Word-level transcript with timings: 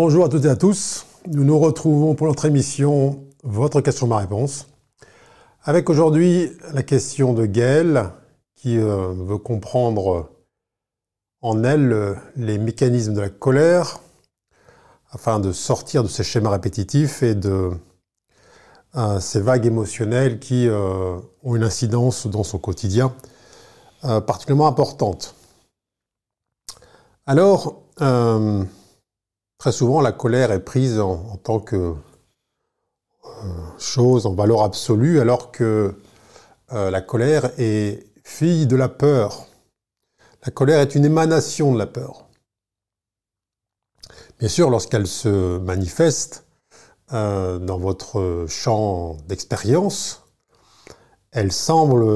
Bonjour 0.00 0.24
à 0.24 0.28
toutes 0.28 0.44
et 0.44 0.48
à 0.48 0.54
tous. 0.54 1.06
Nous 1.26 1.42
nous 1.42 1.58
retrouvons 1.58 2.14
pour 2.14 2.28
notre 2.28 2.44
émission 2.44 3.26
Votre 3.42 3.80
question, 3.80 4.06
ma 4.06 4.18
réponse. 4.18 4.68
Avec 5.64 5.90
aujourd'hui 5.90 6.52
la 6.72 6.84
question 6.84 7.34
de 7.34 7.46
Gaëlle 7.46 8.12
qui 8.54 8.78
euh, 8.78 9.12
veut 9.12 9.38
comprendre 9.38 10.30
en 11.40 11.64
elle 11.64 11.92
euh, 11.92 12.14
les 12.36 12.58
mécanismes 12.58 13.12
de 13.12 13.20
la 13.20 13.28
colère 13.28 13.98
afin 15.10 15.40
de 15.40 15.50
sortir 15.50 16.04
de 16.04 16.08
ces 16.08 16.22
schémas 16.22 16.50
répétitifs 16.50 17.24
et 17.24 17.34
de 17.34 17.72
euh, 18.94 19.18
ces 19.18 19.40
vagues 19.40 19.66
émotionnelles 19.66 20.38
qui 20.38 20.68
ont 20.70 21.56
une 21.56 21.64
incidence 21.64 22.28
dans 22.28 22.44
son 22.44 22.58
quotidien 22.58 23.12
particulièrement 24.02 24.68
importante. 24.68 25.34
Alors, 27.26 27.82
Très 29.58 29.72
souvent, 29.72 30.00
la 30.00 30.12
colère 30.12 30.52
est 30.52 30.60
prise 30.60 31.00
en, 31.00 31.36
tant 31.42 31.58
que 31.58 31.76
euh, 33.24 33.32
chose 33.76 34.24
en 34.24 34.32
valeur 34.32 34.62
absolue, 34.62 35.18
alors 35.18 35.50
que 35.50 35.96
euh, 36.72 36.90
la 36.92 37.00
colère 37.00 37.50
est 37.58 38.06
fille 38.22 38.68
de 38.68 38.76
la 38.76 38.88
peur. 38.88 39.46
La 40.46 40.52
colère 40.52 40.78
est 40.78 40.94
une 40.94 41.04
émanation 41.04 41.72
de 41.72 41.78
la 41.78 41.86
peur. 41.86 42.28
Bien 44.38 44.48
sûr, 44.48 44.70
lorsqu'elle 44.70 45.08
se 45.08 45.58
manifeste 45.58 46.46
euh, 47.12 47.58
dans 47.58 47.78
votre 47.78 48.46
champ 48.48 49.16
d'expérience, 49.26 50.22
elle 51.32 51.50
semble 51.50 52.06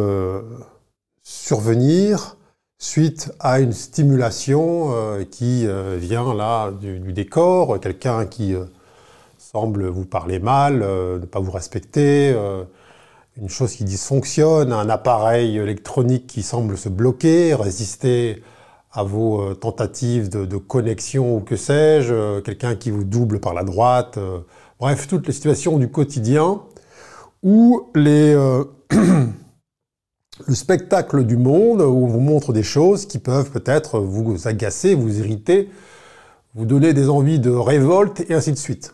survenir 1.24 2.36
suite 2.82 3.32
à 3.38 3.60
une 3.60 3.72
stimulation 3.72 4.90
euh, 4.90 5.24
qui 5.24 5.68
euh, 5.68 5.96
vient 6.00 6.34
là 6.34 6.72
du, 6.72 7.12
décor, 7.12 7.78
quelqu'un 7.78 8.26
qui 8.26 8.56
euh, 8.56 8.64
semble 9.38 9.86
vous 9.86 10.04
parler 10.04 10.40
mal, 10.40 10.80
ne 10.80 11.24
pas 11.24 11.38
vous 11.38 11.52
respecter, 11.52 12.34
une 13.36 13.48
chose 13.50 13.74
qui 13.74 13.84
dysfonctionne, 13.84 14.72
un 14.72 14.88
appareil 14.88 15.58
électronique 15.58 16.26
qui 16.26 16.42
semble 16.42 16.78
se 16.78 16.88
bloquer, 16.88 17.54
résister 17.54 18.42
à 18.92 19.02
vos 19.02 19.54
tentatives 19.54 20.30
de, 20.30 20.46
de, 20.46 20.56
connexion 20.56 21.36
ou 21.36 21.40
que 21.40 21.56
sais-je, 21.56 22.40
quelqu'un 22.40 22.76
qui 22.76 22.90
vous 22.90 23.04
double 23.04 23.40
par 23.40 23.52
la 23.52 23.62
droite, 23.62 24.18
bref, 24.80 25.06
toutes 25.06 25.26
les 25.26 25.34
situations 25.34 25.76
du 25.76 25.88
quotidien 25.88 26.62
où 27.42 27.90
les 27.94 28.34
le 30.46 30.54
spectacle 30.54 31.24
du 31.24 31.36
monde 31.36 31.80
où 31.80 32.04
on 32.04 32.06
vous 32.06 32.20
montre 32.20 32.52
des 32.52 32.62
choses 32.62 33.06
qui 33.06 33.18
peuvent 33.18 33.50
peut-être 33.50 34.00
vous 34.00 34.48
agacer, 34.48 34.94
vous 34.94 35.18
irriter, 35.18 35.70
vous 36.54 36.64
donner 36.64 36.94
des 36.94 37.08
envies 37.08 37.38
de 37.38 37.50
révolte 37.50 38.24
et 38.28 38.34
ainsi 38.34 38.52
de 38.52 38.58
suite. 38.58 38.92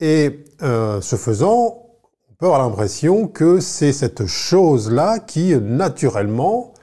Et 0.00 0.44
euh, 0.62 1.00
ce 1.00 1.16
faisant, 1.16 1.86
on 2.30 2.34
peut 2.38 2.46
avoir 2.46 2.60
l'impression 2.60 3.28
que 3.28 3.60
c'est 3.60 3.92
cette 3.92 4.26
chose-là 4.26 5.18
qui, 5.18 5.54
naturellement, 5.56 6.74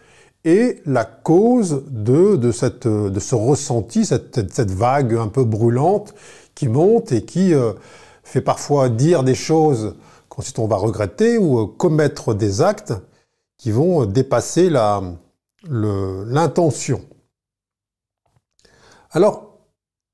est 0.44 0.81
la 0.85 1.05
cause 1.05 1.83
de, 1.89 2.52
ce 2.52 3.35
ressenti, 3.35 4.05
cette, 4.05 4.52
cette, 4.52 4.72
vague 4.72 5.16
un 5.16 5.28
peu 5.28 5.44
brûlante 5.44 6.13
qui 6.53 6.67
monte 6.67 7.11
et 7.11 7.23
qui 7.23 7.53
euh, 7.53 7.73
fait 8.23 8.41
parfois 8.41 8.89
dire 8.89 9.23
des 9.23 9.35
choses 9.35 9.95
qu'ensuite 10.33 10.57
on 10.57 10.67
va 10.67 10.77
regretter 10.77 11.37
ou 11.37 11.59
euh, 11.59 11.67
commettre 11.67 12.33
des 12.33 12.61
actes 12.61 12.94
qui 13.57 13.69
vont 13.69 14.01
euh, 14.01 14.07
dépasser 14.07 14.71
l'intention. 15.69 17.07
Alors, 19.11 19.59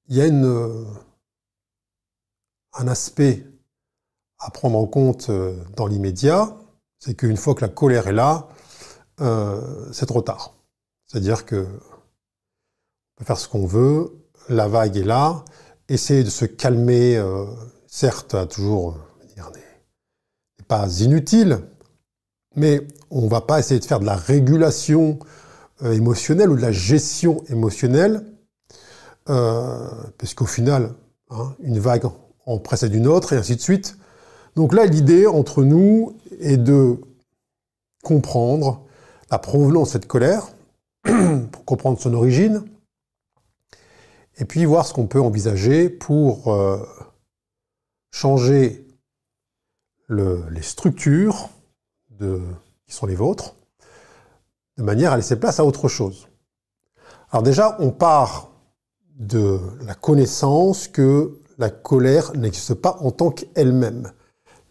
il 0.09 0.17
y 0.17 0.21
a 0.21 0.25
euh, 0.25 0.83
un 2.73 2.89
aspect 2.89 3.45
à 4.39 4.51
prendre 4.51 4.77
en 4.77 4.87
compte 4.87 5.31
dans 5.75 5.87
l'immédiat, 5.87 6.57
c'est 6.97 7.15
qu'une 7.15 7.37
fois 7.37 7.55
que 7.55 7.61
la 7.61 7.69
colère 7.69 8.07
est 8.07 8.13
là, 8.13 8.47
c'est 9.91 10.05
trop 10.05 10.21
tard. 10.21 10.53
C'est-à-dire 11.07 11.45
que 11.45 11.67
on 11.67 13.17
peut 13.17 13.25
faire 13.25 13.37
ce 13.37 13.49
qu'on 13.49 13.65
veut, 13.65 14.13
la 14.47 14.69
vague 14.69 14.95
est 14.95 15.03
là, 15.03 15.43
essayer 15.89 16.23
de 16.23 16.29
se 16.29 16.45
calmer, 16.45 17.21
certes, 17.87 18.33
a 18.33 18.45
toujours 18.45 18.97
pas 20.69 21.01
inutile, 21.01 21.59
mais 22.55 22.87
on 23.09 23.23
ne 23.23 23.27
va 23.27 23.41
pas 23.41 23.59
essayer 23.59 23.79
de 23.79 23.85
faire 23.85 23.99
de 23.99 24.05
la 24.05 24.15
régulation 24.15 25.19
euh, 25.83 25.91
émotionnelle 25.93 26.51
ou 26.51 26.55
de 26.55 26.61
la 26.61 26.71
gestion 26.71 27.43
émotionnelle, 27.49 28.23
euh, 29.29 29.89
puisqu'au 30.17 30.45
final, 30.45 30.93
hein, 31.31 31.55
une 31.59 31.79
vague 31.79 32.05
en 32.45 32.59
précède 32.59 32.93
une 32.93 33.07
autre, 33.07 33.33
et 33.33 33.37
ainsi 33.37 33.55
de 33.55 33.61
suite. 33.61 33.97
Donc 34.55 34.73
là, 34.73 34.85
l'idée 34.85 35.25
entre 35.25 35.63
nous 35.63 36.15
est 36.39 36.57
de 36.57 36.97
comprendre 38.03 38.85
la 39.31 39.39
provenance 39.39 39.89
de 39.89 39.93
cette 39.93 40.07
colère, 40.07 40.49
pour 41.51 41.65
comprendre 41.65 41.99
son 41.99 42.13
origine, 42.13 42.63
et 44.37 44.45
puis 44.45 44.65
voir 44.65 44.85
ce 44.85 44.93
qu'on 44.93 45.07
peut 45.07 45.21
envisager 45.21 45.89
pour 45.89 46.53
euh, 46.53 46.77
changer 48.11 48.85
les 50.09 50.61
structures 50.61 51.49
qui 52.19 52.93
sont 52.93 53.05
les 53.05 53.15
vôtres, 53.15 53.55
de 54.77 54.83
manière 54.83 55.13
à 55.13 55.17
laisser 55.17 55.37
place 55.37 55.59
à 55.59 55.65
autre 55.65 55.87
chose. 55.87 56.27
Alors 57.31 57.43
déjà, 57.43 57.77
on 57.79 57.91
part 57.91 58.49
de 59.17 59.59
la 59.81 59.93
connaissance 59.93 60.87
que 60.87 61.37
la 61.57 61.69
colère 61.69 62.35
n'existe 62.35 62.73
pas 62.73 62.97
en 63.01 63.11
tant 63.11 63.29
qu'elle-même. 63.31 64.11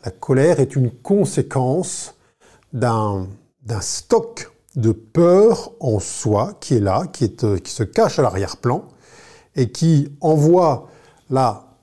La 0.05 0.11
colère 0.11 0.59
est 0.59 0.75
une 0.75 0.91
conséquence 0.91 2.15
d'un 2.73 3.29
stock 3.81 4.53
de 4.75 4.93
peur 4.93 5.73
en 5.81 5.99
soi 5.99 6.55
qui 6.61 6.75
est 6.75 6.81
là, 6.81 7.07
qui, 7.13 7.25
est, 7.25 7.63
qui 7.63 7.73
se 7.73 7.83
cache 7.83 8.19
à 8.19 8.23
l'arrière-plan 8.23 8.85
et 9.55 9.71
qui 9.71 10.17
envoie 10.21 10.89
là, 11.31 11.77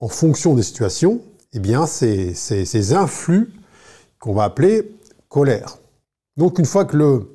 en 0.00 0.08
fonction 0.08 0.54
des 0.54 0.62
situations, 0.62 1.20
eh 1.52 1.58
bien, 1.58 1.86
ces, 1.86 2.34
ces, 2.34 2.94
influx 2.94 3.52
qu'on 4.18 4.34
va 4.34 4.44
appeler 4.44 4.96
colère. 5.28 5.78
Donc, 6.36 6.58
une 6.58 6.64
fois 6.64 6.84
que 6.84 7.26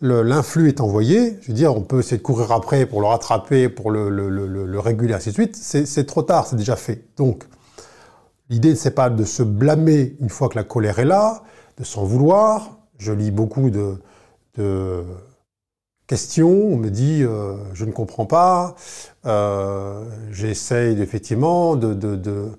l'influx 0.00 0.68
est 0.68 0.80
envoyé, 0.80 1.38
je 1.42 1.48
veux 1.48 1.54
dire, 1.54 1.76
on 1.76 1.82
peut 1.82 2.00
essayer 2.00 2.16
de 2.16 2.22
courir 2.22 2.52
après 2.52 2.86
pour 2.86 3.00
le 3.00 3.06
rattraper, 3.06 3.68
pour 3.68 3.90
le, 3.90 4.08
le, 4.08 4.28
le 4.28 4.80
réguler, 4.80 5.14
ainsi 5.14 5.30
de 5.30 5.34
suite, 5.34 5.56
c'est 5.56 6.06
trop 6.06 6.22
tard, 6.22 6.46
c'est 6.46 6.56
déjà 6.56 6.76
fait. 6.76 7.04
Donc, 7.16 7.44
l'idée, 8.48 8.74
c'est 8.74 8.92
pas 8.92 9.10
de 9.10 9.24
se 9.24 9.42
blâmer 9.42 10.16
une 10.20 10.30
fois 10.30 10.48
que 10.48 10.56
la 10.56 10.64
colère 10.64 10.98
est 10.98 11.04
là, 11.04 11.42
de 11.76 11.84
s'en 11.84 12.04
vouloir. 12.04 12.78
Je 12.98 13.12
lis 13.12 13.30
beaucoup 13.30 13.70
de, 13.70 13.96
questions, 16.06 16.50
on 16.50 16.76
me 16.76 16.88
dit 16.88 17.22
euh, 17.22 17.56
je 17.74 17.84
ne 17.84 17.92
comprends 17.92 18.24
pas, 18.26 18.74
euh, 19.26 20.04
j'essaye 20.32 21.00
effectivement 21.00 21.76
de, 21.76 21.92
de 21.94 22.50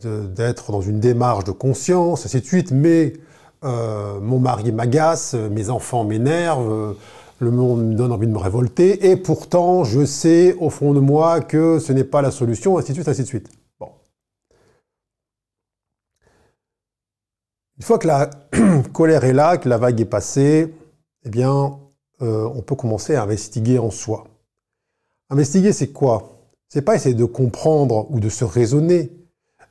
d'être 0.00 0.72
dans 0.72 0.80
une 0.80 1.00
démarche 1.00 1.44
de 1.44 1.50
conscience, 1.50 2.24
ainsi 2.24 2.40
de 2.40 2.46
suite, 2.46 2.70
mais 2.70 3.14
euh, 3.64 4.20
mon 4.20 4.38
mari 4.38 4.72
m'agace, 4.72 5.34
mes 5.34 5.70
enfants 5.70 6.04
m'énervent, 6.04 6.96
le 7.40 7.50
monde 7.50 7.84
me 7.84 7.94
donne 7.94 8.12
envie 8.12 8.26
de 8.26 8.32
me 8.32 8.38
révolter, 8.38 9.10
et 9.10 9.16
pourtant 9.16 9.84
je 9.84 10.04
sais 10.04 10.54
au 10.54 10.70
fond 10.70 10.92
de 10.94 11.00
moi 11.00 11.40
que 11.40 11.78
ce 11.78 11.92
n'est 11.92 12.04
pas 12.04 12.22
la 12.22 12.30
solution, 12.30 12.78
ainsi 12.78 12.88
de 12.88 12.94
suite, 12.94 13.08
ainsi 13.08 13.22
de 13.22 13.26
suite. 13.26 13.48
Bon. 13.78 13.90
Une 17.78 17.84
fois 17.84 17.98
que 17.98 18.06
la 18.06 18.30
colère 18.92 19.24
est 19.24 19.32
là, 19.32 19.56
que 19.56 19.68
la 19.68 19.78
vague 19.78 20.00
est 20.00 20.04
passée, 20.04 20.74
eh 21.24 21.30
bien, 21.30 21.78
euh, 22.22 22.50
on 22.54 22.62
peut 22.62 22.74
commencer 22.74 23.14
à 23.14 23.22
investiguer 23.22 23.78
en 23.78 23.90
soi. 23.90 24.24
Investiguer, 25.30 25.72
c'est 25.72 25.92
quoi? 25.92 26.38
C'est 26.68 26.82
pas 26.82 26.96
essayer 26.96 27.14
de 27.14 27.24
comprendre 27.24 28.10
ou 28.10 28.18
de 28.20 28.28
se 28.28 28.44
raisonner, 28.44 29.12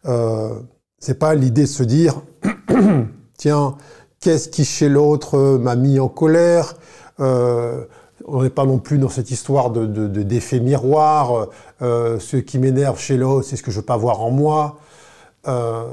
euh, 0.08 0.60
c'est 1.00 1.20
pas 1.20 1.36
l'idée 1.36 1.64
de 1.64 1.68
se 1.68 1.84
dire, 1.84 2.22
tiens, 3.38 3.78
qu'est-ce 4.20 4.50
qui 4.50 4.66
chez 4.66 4.90
l'autre 4.90 5.58
m'a 5.58 5.76
mis 5.76 6.00
en 6.00 6.10
colère 6.10 6.76
euh, 7.20 7.86
On 8.26 8.44
n'est 8.44 8.50
pas 8.50 8.66
non 8.66 8.80
plus 8.80 8.98
dans 8.98 9.10
cette 9.10 9.32
histoire 9.32 9.70
de, 9.70 10.08
d'effet 10.08 10.60
miroir. 10.60 11.50
Euh, 11.82 12.20
ce 12.20 12.38
qui 12.38 12.58
m'énerve 12.58 13.00
chez 13.00 13.18
l'autre, 13.18 13.48
c'est 13.48 13.58
ce 13.58 13.64
que 13.64 13.72
je 13.72 13.78
veux 13.78 13.86
pas 13.86 13.98
voir 13.98 14.22
en 14.22 14.32
moi. 14.32 14.80
on 15.46 15.90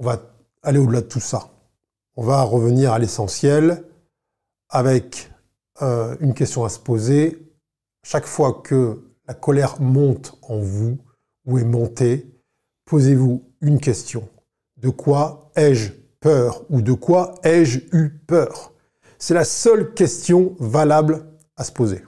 va 0.00 0.20
aller 0.62 0.78
au-delà 0.78 1.00
de 1.00 1.06
tout 1.06 1.20
ça. 1.20 1.48
On 2.16 2.22
va 2.22 2.42
revenir 2.42 2.92
à 2.92 2.98
l'essentiel 2.98 3.84
avec 4.70 5.30
une 5.80 6.34
question 6.34 6.64
à 6.64 6.68
se 6.68 6.78
poser. 6.78 7.38
Chaque 8.02 8.26
fois 8.26 8.60
que 8.64 9.00
la 9.28 9.34
colère 9.34 9.80
monte 9.80 10.36
en 10.42 10.58
vous 10.58 10.98
ou 11.46 11.58
est 11.58 11.64
montée, 11.64 12.37
posez-vous 12.88 13.44
une 13.60 13.78
question. 13.78 14.26
De 14.78 14.88
quoi 14.88 15.50
ai-je 15.54 15.92
peur 16.20 16.64
ou 16.70 16.80
de 16.80 16.94
quoi 16.94 17.34
ai-je 17.44 17.80
eu 17.92 18.10
peur? 18.26 18.72
C'est 19.18 19.34
la 19.34 19.44
seule 19.44 19.92
question 19.92 20.56
valable 20.58 21.26
à 21.56 21.64
se 21.64 21.72
poser. 21.72 22.02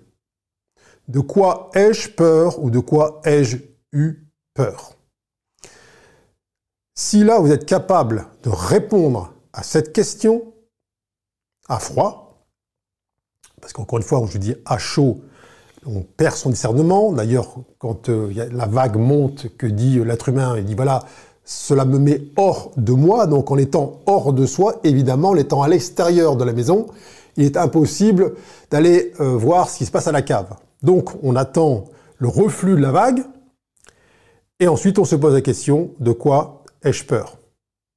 de 1.08 1.20
quoi 1.20 1.70
ai-je 1.74 2.08
peur 2.08 2.62
ou 2.62 2.70
de 2.70 2.78
quoi 2.78 3.20
ai-je 3.24 3.58
eu 3.92 4.26
peur? 4.54 4.96
Si 6.94 7.24
là, 7.24 7.40
vous 7.40 7.50
êtes 7.50 7.66
capable 7.66 8.26
de 8.44 8.48
répondre 8.48 9.34
à 9.52 9.62
cette 9.62 9.92
question 9.92 10.54
à 11.68 11.78
froid, 11.78 12.46
parce 13.60 13.72
qu'encore 13.72 13.98
une 13.98 14.04
fois, 14.04 14.22
je 14.26 14.32
vous 14.32 14.38
dis 14.38 14.54
à 14.64 14.78
chaud, 14.78 15.20
on 15.86 16.02
perd 16.02 16.34
son 16.34 16.50
discernement. 16.50 17.12
D'ailleurs, 17.12 17.54
quand 17.78 18.08
euh, 18.08 18.32
la 18.52 18.66
vague 18.66 18.96
monte, 18.96 19.46
que 19.56 19.66
dit 19.66 20.02
l'être 20.04 20.28
humain 20.28 20.56
Il 20.58 20.64
dit 20.64 20.74
voilà, 20.74 21.00
cela 21.44 21.84
me 21.84 21.98
met 21.98 22.22
hors 22.36 22.70
de 22.76 22.92
moi. 22.92 23.26
Donc 23.26 23.50
en 23.50 23.56
étant 23.56 24.00
hors 24.06 24.32
de 24.32 24.46
soi, 24.46 24.76
évidemment, 24.84 25.30
en 25.30 25.36
étant 25.36 25.62
à 25.62 25.68
l'extérieur 25.68 26.36
de 26.36 26.44
la 26.44 26.52
maison, 26.52 26.86
il 27.36 27.44
est 27.44 27.56
impossible 27.56 28.34
d'aller 28.70 29.12
euh, 29.20 29.36
voir 29.36 29.68
ce 29.68 29.78
qui 29.78 29.86
se 29.86 29.90
passe 29.90 30.06
à 30.06 30.12
la 30.12 30.22
cave. 30.22 30.54
Donc 30.82 31.10
on 31.22 31.36
attend 31.36 31.84
le 32.18 32.28
reflux 32.28 32.76
de 32.76 32.80
la 32.80 32.92
vague, 32.92 33.22
et 34.58 34.68
ensuite 34.68 34.98
on 34.98 35.04
se 35.04 35.16
pose 35.16 35.32
la 35.32 35.40
question 35.40 35.90
de 36.00 36.12
quoi 36.12 36.64
ai-je 36.84 37.04
peur? 37.04 37.38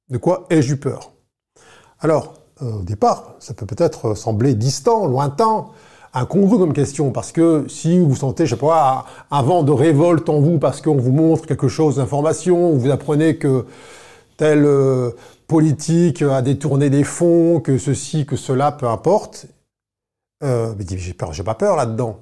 De 0.08 0.18
quoi 0.18 0.46
ai-je 0.50 0.74
eu 0.74 0.76
peur? 0.76 1.12
Alors, 2.00 2.34
euh, 2.62 2.80
au 2.80 2.82
départ, 2.82 3.34
ça 3.38 3.54
peut 3.54 3.66
peut-être 3.66 4.14
sembler 4.14 4.54
distant, 4.54 5.06
lointain, 5.06 5.66
incongru 6.14 6.58
comme 6.58 6.72
question, 6.72 7.10
parce 7.10 7.32
que 7.32 7.66
si 7.68 7.98
vous 7.98 8.14
sentez, 8.14 8.46
je 8.46 8.54
sais 8.54 8.60
pas, 8.60 9.06
un 9.30 9.42
vent 9.42 9.62
de 9.62 9.72
révolte 9.72 10.28
en 10.28 10.40
vous 10.40 10.58
parce 10.58 10.80
qu'on 10.80 10.96
vous 10.96 11.12
montre 11.12 11.46
quelque 11.46 11.68
chose 11.68 11.96
d'information, 11.96 12.72
vous 12.72 12.90
apprenez 12.90 13.36
que 13.36 13.66
tel 14.36 14.64
euh, 14.64 15.10
politique 15.48 16.22
a 16.22 16.40
détourné 16.40 16.88
des 16.88 17.04
fonds, 17.04 17.60
que 17.60 17.78
ceci, 17.78 18.26
que 18.26 18.36
cela, 18.36 18.72
peu 18.72 18.86
importe, 18.86 19.46
euh, 20.42 20.74
mais 20.78 20.84
j'ai 20.96 21.14
peur, 21.14 21.32
j'ai 21.32 21.42
pas 21.42 21.54
peur 21.54 21.76
là-dedans. 21.76 22.20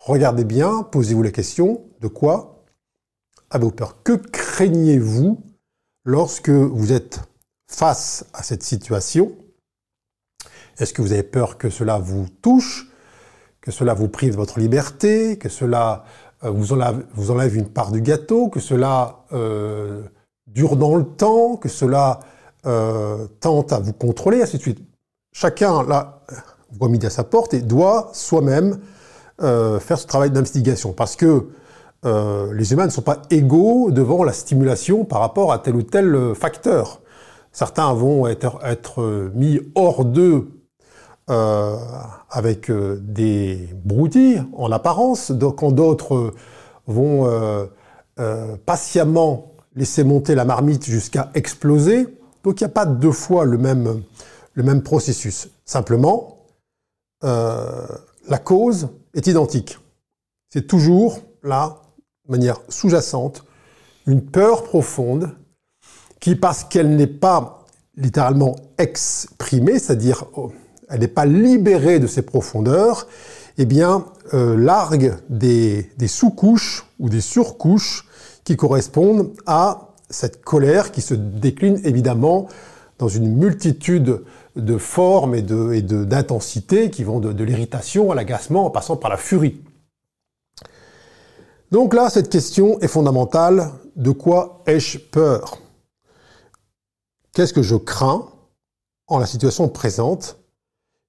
Regardez 0.00 0.44
bien, 0.44 0.82
posez-vous 0.82 1.22
la 1.22 1.30
question, 1.30 1.82
de 2.00 2.08
quoi 2.08 2.64
avez-vous 3.50 3.72
peur? 3.72 4.02
Que 4.02 4.12
craignez-vous 4.12 5.40
lorsque 6.04 6.50
vous 6.50 6.92
êtes 6.92 7.20
face 7.68 8.24
à 8.32 8.42
cette 8.42 8.62
situation? 8.62 9.32
Est-ce 10.78 10.94
que 10.94 11.02
vous 11.02 11.12
avez 11.12 11.22
peur 11.22 11.58
que 11.58 11.68
cela 11.68 11.98
vous 11.98 12.26
touche? 12.42 12.89
Que 13.70 13.76
cela 13.76 13.94
vous 13.94 14.08
prive 14.08 14.32
de 14.32 14.36
votre 14.36 14.58
liberté, 14.58 15.38
que 15.38 15.48
cela 15.48 16.02
euh, 16.44 16.50
vous, 16.50 16.72
enlève, 16.72 17.56
une 17.56 17.68
part 17.68 17.92
du 17.92 18.02
gâteau, 18.02 18.48
que 18.48 18.58
cela 18.58 19.20
euh, 19.32 20.02
dure 20.48 20.74
dans 20.74 20.96
le 20.96 21.04
temps, 21.04 21.56
que 21.56 21.68
cela 21.68 22.18
euh, 22.66 23.28
tente 23.38 23.72
à 23.72 23.78
vous 23.78 23.92
contrôler, 23.92 24.42
ainsi 24.42 24.56
de 24.56 24.62
suite. 24.62 24.80
Chacun, 25.32 25.84
là, 25.84 26.22
voit 26.72 26.88
midi 26.88 27.06
à 27.06 27.10
sa 27.10 27.22
porte 27.22 27.54
et 27.54 27.60
doit 27.60 28.10
soi-même 28.12 28.80
faire 29.38 29.98
ce 29.98 30.06
travail 30.06 30.30
d'investigation, 30.30 30.92
parce 30.92 31.16
que 31.16 31.46
les 32.04 32.72
humains 32.72 32.84
ne 32.84 32.90
sont 32.90 33.00
pas 33.00 33.22
égaux 33.30 33.90
devant 33.90 34.22
la 34.22 34.34
stimulation 34.34 35.06
par 35.06 35.20
rapport 35.20 35.50
à 35.50 35.58
tel 35.58 35.76
ou 35.76 35.82
tel 35.82 36.34
facteur. 36.34 37.00
Certains 37.50 37.94
vont 37.94 38.26
être, 38.26 38.58
être 38.62 39.30
mis 39.34 39.58
hors 39.74 40.04
d'eux 40.04 40.59
euh, 41.30 41.76
avec 42.28 42.70
euh, 42.70 42.98
des 43.00 43.68
broutilles 43.84 44.42
en 44.52 44.72
apparence, 44.72 45.32
quand 45.56 45.70
d'autres 45.70 46.34
vont 46.88 47.28
euh, 47.28 48.56
patiemment 48.66 49.52
laisser 49.76 50.02
monter 50.02 50.34
la 50.34 50.44
marmite 50.44 50.84
jusqu'à 50.86 51.30
exploser. 51.34 52.08
Donc 52.42 52.60
il 52.60 52.64
n'y 52.64 52.70
a 52.70 52.74
pas 52.74 52.84
deux 52.84 53.12
fois 53.12 53.44
le 53.44 53.58
même, 53.58 54.02
le 54.54 54.62
même 54.64 54.82
processus. 54.82 55.50
Simplement, 55.64 56.46
la 57.22 58.38
cause 58.42 58.88
est 59.14 59.28
identique. 59.28 59.78
C'est 60.52 60.66
toujours 60.66 61.20
là, 61.44 61.76
de 62.26 62.32
manière 62.32 62.58
sous-jacente, 62.68 63.44
une 64.06 64.22
peur 64.22 64.64
profonde 64.64 65.30
qui, 66.18 66.34
parce 66.34 66.64
qu'elle 66.64 66.96
n'est 66.96 67.06
pas 67.06 67.66
littéralement 67.94 68.56
exprimée, 68.78 69.78
c'est-à-dire 69.78 70.24
oh, 70.34 70.50
elle 70.90 71.00
n'est 71.00 71.08
pas 71.08 71.26
libérée 71.26 71.98
de 71.98 72.06
ses 72.06 72.22
profondeurs, 72.22 73.06
eh 73.58 73.64
bien, 73.64 74.06
euh, 74.34 74.56
largue 74.56 75.14
des, 75.28 75.86
sous-couches 76.06 76.86
ou 76.98 77.08
des 77.08 77.20
surcouches 77.20 78.06
qui 78.44 78.56
correspondent 78.56 79.32
à 79.46 79.88
cette 80.08 80.42
colère 80.42 80.90
qui 80.90 81.00
se 81.00 81.14
décline 81.14 81.80
évidemment 81.84 82.48
dans 82.98 83.08
une 83.08 83.36
multitude 83.36 84.22
de 84.56 84.76
formes 84.78 85.34
et 85.34 85.42
d'intensités 85.42 86.90
qui 86.90 87.04
vont 87.04 87.20
de 87.20 87.44
l'irritation 87.44 88.10
à 88.10 88.14
l'agacement 88.14 88.66
en 88.66 88.70
passant 88.70 88.96
par 88.96 89.10
la 89.10 89.16
furie. 89.16 89.62
Donc 91.70 91.94
là, 91.94 92.10
cette 92.10 92.28
question 92.28 92.80
est 92.80 92.88
fondamentale. 92.88 93.70
De 93.94 94.10
quoi 94.10 94.62
ai-je 94.66 94.98
peur? 94.98 95.58
Qu'est-ce 97.32 97.52
que 97.52 97.62
je 97.62 97.76
crains 97.76 98.28
en 99.06 99.18
la 99.18 99.26
situation 99.26 99.68
présente? 99.68 100.39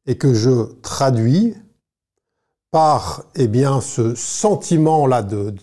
Et 0.05 0.17
que 0.17 0.33
je 0.33 0.73
traduis 0.81 1.55
par 2.71 3.25
eh 3.35 3.47
bien, 3.47 3.81
ce 3.81 4.15
sentiment-là 4.15 5.23
de, 5.23 5.53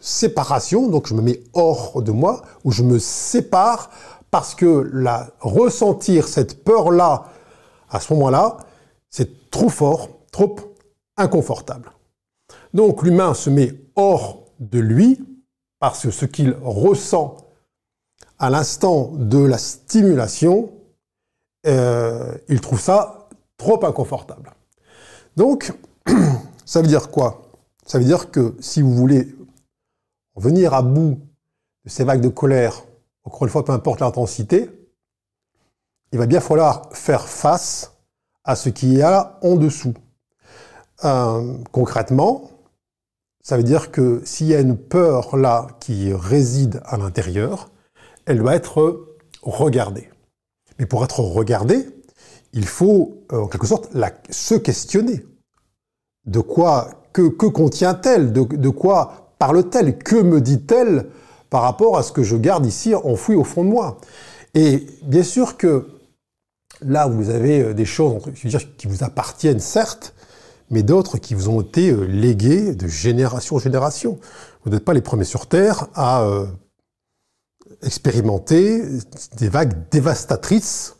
séparation, 0.00 0.88
donc 0.88 1.06
je 1.06 1.14
me 1.14 1.22
mets 1.22 1.42
hors 1.54 2.02
de 2.02 2.12
moi, 2.12 2.42
ou 2.62 2.70
je 2.70 2.82
me 2.82 2.98
sépare 2.98 3.90
parce 4.30 4.54
que 4.54 4.90
la, 4.92 5.30
ressentir 5.40 6.28
cette 6.28 6.62
peur-là, 6.62 7.24
à 7.88 8.00
ce 8.00 8.12
moment-là, 8.12 8.58
c'est 9.08 9.50
trop 9.50 9.70
fort, 9.70 10.08
trop 10.30 10.56
inconfortable. 11.16 11.90
Donc 12.74 13.02
l'humain 13.02 13.32
se 13.32 13.48
met 13.48 13.72
hors 13.96 14.44
de 14.60 14.78
lui 14.78 15.24
parce 15.78 16.02
que 16.02 16.10
ce 16.10 16.26
qu'il 16.26 16.54
ressent 16.62 17.36
à 18.38 18.50
l'instant 18.50 19.12
de 19.14 19.38
la 19.38 19.58
stimulation 19.58 20.72
euh, 21.66 22.36
il 22.48 22.60
trouve 22.60 22.80
ça 22.80 23.28
trop 23.56 23.84
inconfortable. 23.84 24.52
Donc, 25.36 25.72
ça 26.64 26.80
veut 26.80 26.88
dire 26.88 27.10
quoi? 27.10 27.42
Ça 27.86 27.98
veut 27.98 28.04
dire 28.04 28.30
que 28.30 28.54
si 28.60 28.82
vous 28.82 28.94
voulez 28.94 29.34
venir 30.36 30.74
à 30.74 30.82
bout 30.82 31.20
de 31.84 31.90
ces 31.90 32.04
vagues 32.04 32.20
de 32.20 32.28
colère, 32.28 32.82
encore 33.24 33.44
une 33.44 33.50
fois, 33.50 33.64
peu 33.64 33.72
importe 33.72 34.00
l'intensité, 34.00 34.70
il 36.12 36.18
va 36.18 36.26
bien 36.26 36.40
falloir 36.40 36.90
faire 36.92 37.26
face 37.26 37.92
à 38.44 38.56
ce 38.56 38.68
qui 38.68 38.94
y 38.94 39.02
a 39.02 39.38
en 39.42 39.56
dessous. 39.56 39.94
Euh, 41.04 41.56
concrètement, 41.72 42.50
ça 43.42 43.56
veut 43.56 43.62
dire 43.62 43.90
que 43.90 44.22
s'il 44.24 44.46
y 44.46 44.54
a 44.54 44.60
une 44.60 44.76
peur 44.76 45.36
là 45.36 45.66
qui 45.80 46.12
réside 46.14 46.80
à 46.84 46.96
l'intérieur, 46.96 47.70
elle 48.26 48.38
doit 48.38 48.54
être 48.54 49.06
regardée. 49.42 50.08
Mais 50.78 50.86
pour 50.86 51.04
être 51.04 51.20
regardé, 51.20 51.86
il 52.52 52.66
faut, 52.66 53.18
euh, 53.32 53.42
en 53.42 53.46
quelque 53.48 53.66
sorte, 53.66 53.90
se 54.30 54.54
questionner. 54.54 55.24
De 56.26 56.40
quoi, 56.40 57.02
que, 57.12 57.28
contient-elle? 57.28 58.32
De, 58.32 58.68
quoi 58.68 59.34
parle-t-elle? 59.38 59.98
Que 59.98 60.16
me 60.16 60.40
dit-elle 60.40 61.06
par 61.50 61.62
rapport 61.62 61.98
à 61.98 62.02
ce 62.02 62.12
que 62.12 62.22
je 62.22 62.36
garde 62.36 62.64
ici 62.64 62.94
enfoui 62.94 63.34
au 63.34 63.44
fond 63.44 63.64
de 63.64 63.70
moi? 63.70 63.98
Et 64.54 64.86
bien 65.02 65.22
sûr 65.22 65.56
que 65.56 65.88
là, 66.80 67.06
vous 67.06 67.28
avez 67.30 67.60
euh, 67.60 67.74
des 67.74 67.84
choses 67.84 68.22
qui 68.78 68.86
vous 68.86 69.04
appartiennent, 69.04 69.60
certes, 69.60 70.14
mais 70.70 70.82
d'autres 70.82 71.18
qui 71.18 71.34
vous 71.34 71.48
ont 71.48 71.60
été 71.60 71.90
euh, 71.90 72.04
léguées 72.04 72.74
de 72.74 72.86
génération 72.86 73.56
en 73.56 73.58
génération. 73.58 74.18
Vous 74.64 74.70
n'êtes 74.70 74.84
pas 74.84 74.94
les 74.94 75.02
premiers 75.02 75.24
sur 75.24 75.46
Terre 75.46 75.88
à 75.94 76.26
expérimenter 77.82 78.82
des 79.36 79.48
vagues 79.48 79.88
dévastatrices 79.90 80.96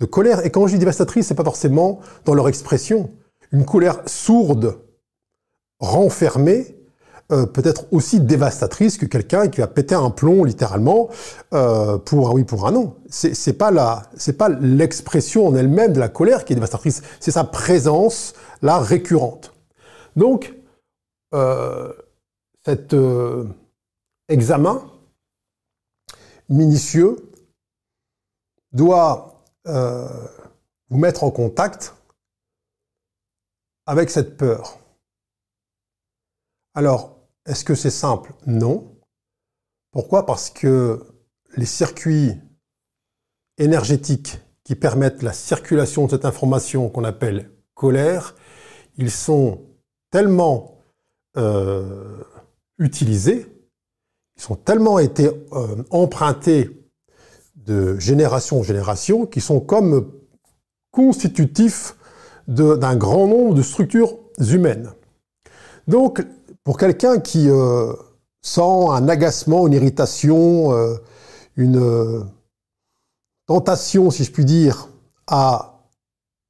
de 0.00 0.06
colère. 0.06 0.44
Et 0.44 0.50
quand 0.50 0.66
je 0.66 0.74
dis 0.74 0.78
dévastatrice, 0.78 1.26
c'est 1.28 1.34
pas 1.34 1.44
forcément 1.44 2.00
dans 2.24 2.34
leur 2.34 2.48
expression. 2.48 3.10
Une 3.52 3.64
colère 3.64 4.00
sourde, 4.06 4.78
renfermée, 5.78 6.76
euh, 7.30 7.46
peut 7.46 7.62
être 7.64 7.86
aussi 7.92 8.20
dévastatrice 8.20 8.98
que 8.98 9.06
quelqu'un 9.06 9.48
qui 9.48 9.60
va 9.60 9.66
péter 9.66 9.94
un 9.94 10.10
plomb 10.10 10.44
littéralement 10.44 11.08
euh, 11.54 11.96
pour 11.96 12.28
un 12.28 12.32
oui 12.32 12.44
pour 12.44 12.66
un 12.66 12.72
non. 12.72 12.96
C'est, 13.08 13.34
c'est 13.34 13.52
pas 13.52 13.70
la, 13.70 14.02
c'est 14.16 14.36
pas 14.36 14.48
l'expression 14.48 15.46
en 15.46 15.54
elle-même 15.54 15.92
de 15.92 16.00
la 16.00 16.08
colère 16.08 16.44
qui 16.44 16.52
est 16.52 16.56
dévastatrice, 16.56 17.02
c'est 17.20 17.30
sa 17.30 17.44
présence 17.44 18.34
là 18.60 18.78
récurrente. 18.78 19.54
Donc 20.16 20.54
euh, 21.32 21.92
cet 22.66 22.94
examen 24.28 24.82
minutieux 26.48 27.16
doit 28.72 29.44
euh, 29.66 30.08
vous 30.88 30.98
mettre 30.98 31.24
en 31.24 31.30
contact 31.30 31.94
avec 33.86 34.10
cette 34.10 34.36
peur. 34.36 34.78
Alors, 36.74 37.18
est-ce 37.46 37.64
que 37.64 37.74
c'est 37.74 37.90
simple? 37.90 38.32
Non. 38.46 38.96
Pourquoi? 39.90 40.24
Parce 40.24 40.50
que 40.50 41.06
les 41.56 41.66
circuits 41.66 42.40
énergétiques 43.58 44.38
qui 44.64 44.74
permettent 44.74 45.22
la 45.22 45.32
circulation 45.32 46.06
de 46.06 46.10
cette 46.12 46.24
information 46.24 46.88
qu'on 46.88 47.04
appelle 47.04 47.50
colère, 47.74 48.36
ils 48.96 49.10
sont 49.10 49.66
tellement 50.10 50.78
euh, 51.36 52.22
utilisés, 52.78 53.51
ils 54.42 54.46
sont 54.46 54.56
tellement 54.56 54.98
été 54.98 55.30
euh, 55.52 55.84
empruntés 55.90 56.68
de 57.54 57.96
génération 58.00 58.58
en 58.58 58.62
génération, 58.64 59.24
qui 59.24 59.40
sont 59.40 59.60
comme 59.60 60.10
constitutifs 60.90 61.96
d'un 62.48 62.96
grand 62.96 63.28
nombre 63.28 63.54
de 63.54 63.62
structures 63.62 64.18
humaines. 64.40 64.90
Donc, 65.86 66.26
pour 66.64 66.76
quelqu'un 66.76 67.20
qui 67.20 67.48
euh, 67.48 67.92
sent 68.40 68.88
un 68.88 69.08
agacement, 69.08 69.68
une 69.68 69.74
irritation, 69.74 70.72
euh, 70.72 70.96
une 71.54 72.28
tentation, 73.46 74.10
si 74.10 74.24
je 74.24 74.32
puis 74.32 74.44
dire, 74.44 74.88
à 75.28 75.86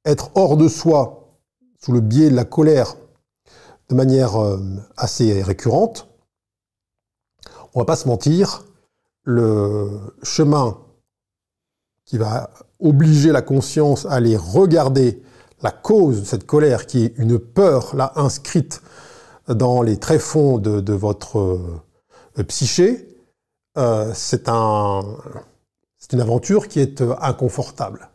être 0.03 0.31
hors 0.33 0.57
de 0.57 0.67
soi 0.67 1.37
sous 1.79 1.91
le 1.91 1.99
biais 1.99 2.31
de 2.31 2.35
la 2.35 2.45
colère 2.45 2.95
de 3.89 3.93
manière 3.93 4.33
assez 4.97 5.43
récurrente, 5.43 6.12
on 7.73 7.79
va 7.79 7.85
pas 7.85 7.95
se 7.95 8.07
mentir, 8.07 8.65
le 9.23 9.89
chemin 10.21 10.77
qui 12.05 12.17
va 12.17 12.49
obliger 12.79 13.31
la 13.31 13.41
conscience 13.41 14.05
à 14.05 14.13
aller 14.13 14.35
regarder 14.35 15.23
la 15.61 15.71
cause 15.71 16.21
de 16.21 16.25
cette 16.25 16.45
colère, 16.45 16.85
qui 16.85 17.05
est 17.05 17.13
une 17.17 17.39
peur 17.39 17.95
là 17.95 18.11
inscrite 18.15 18.81
dans 19.47 19.81
les 19.81 19.97
tréfonds 19.97 20.57
de, 20.57 20.81
de 20.81 20.93
votre 20.93 21.39
euh, 21.39 22.43
psyché, 22.43 23.07
euh, 23.77 24.11
c'est 24.13 24.49
un, 24.49 25.01
une 26.11 26.21
aventure 26.21 26.67
qui 26.67 26.79
est 26.79 27.01
euh, 27.01 27.15
inconfortable. 27.21 28.09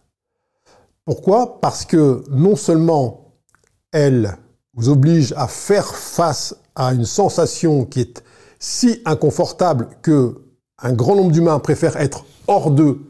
Pourquoi? 1.04 1.60
Parce 1.60 1.84
que 1.84 2.22
non 2.30 2.54
seulement 2.54 3.34
elle 3.92 4.36
vous 4.74 4.90
oblige 4.90 5.32
à 5.36 5.48
faire 5.48 5.94
face 5.94 6.54
à 6.74 6.92
une 6.92 7.06
sensation 7.06 7.84
qui 7.84 8.00
est 8.00 8.22
si 8.58 9.00
inconfortable 9.04 9.88
que 10.02 10.40
un 10.80 10.92
grand 10.92 11.16
nombre 11.16 11.32
d'humains 11.32 11.58
préfèrent 11.58 11.96
être 11.96 12.24
hors 12.46 12.70
d'eux 12.70 13.00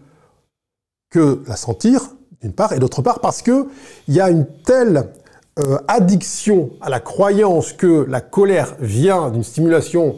que 1.10 1.42
la 1.46 1.56
sentir, 1.56 2.10
d'une 2.40 2.52
part, 2.52 2.72
et 2.72 2.78
d'autre 2.78 3.02
part 3.02 3.20
parce 3.20 3.42
que 3.42 3.66
il 4.08 4.14
y 4.14 4.20
a 4.20 4.30
une 4.30 4.46
telle 4.64 5.10
euh, 5.58 5.78
addiction 5.88 6.70
à 6.80 6.88
la 6.88 7.00
croyance 7.00 7.72
que 7.72 8.06
la 8.08 8.20
colère 8.20 8.76
vient 8.80 9.30
d'une 9.30 9.42
stimulation 9.42 10.16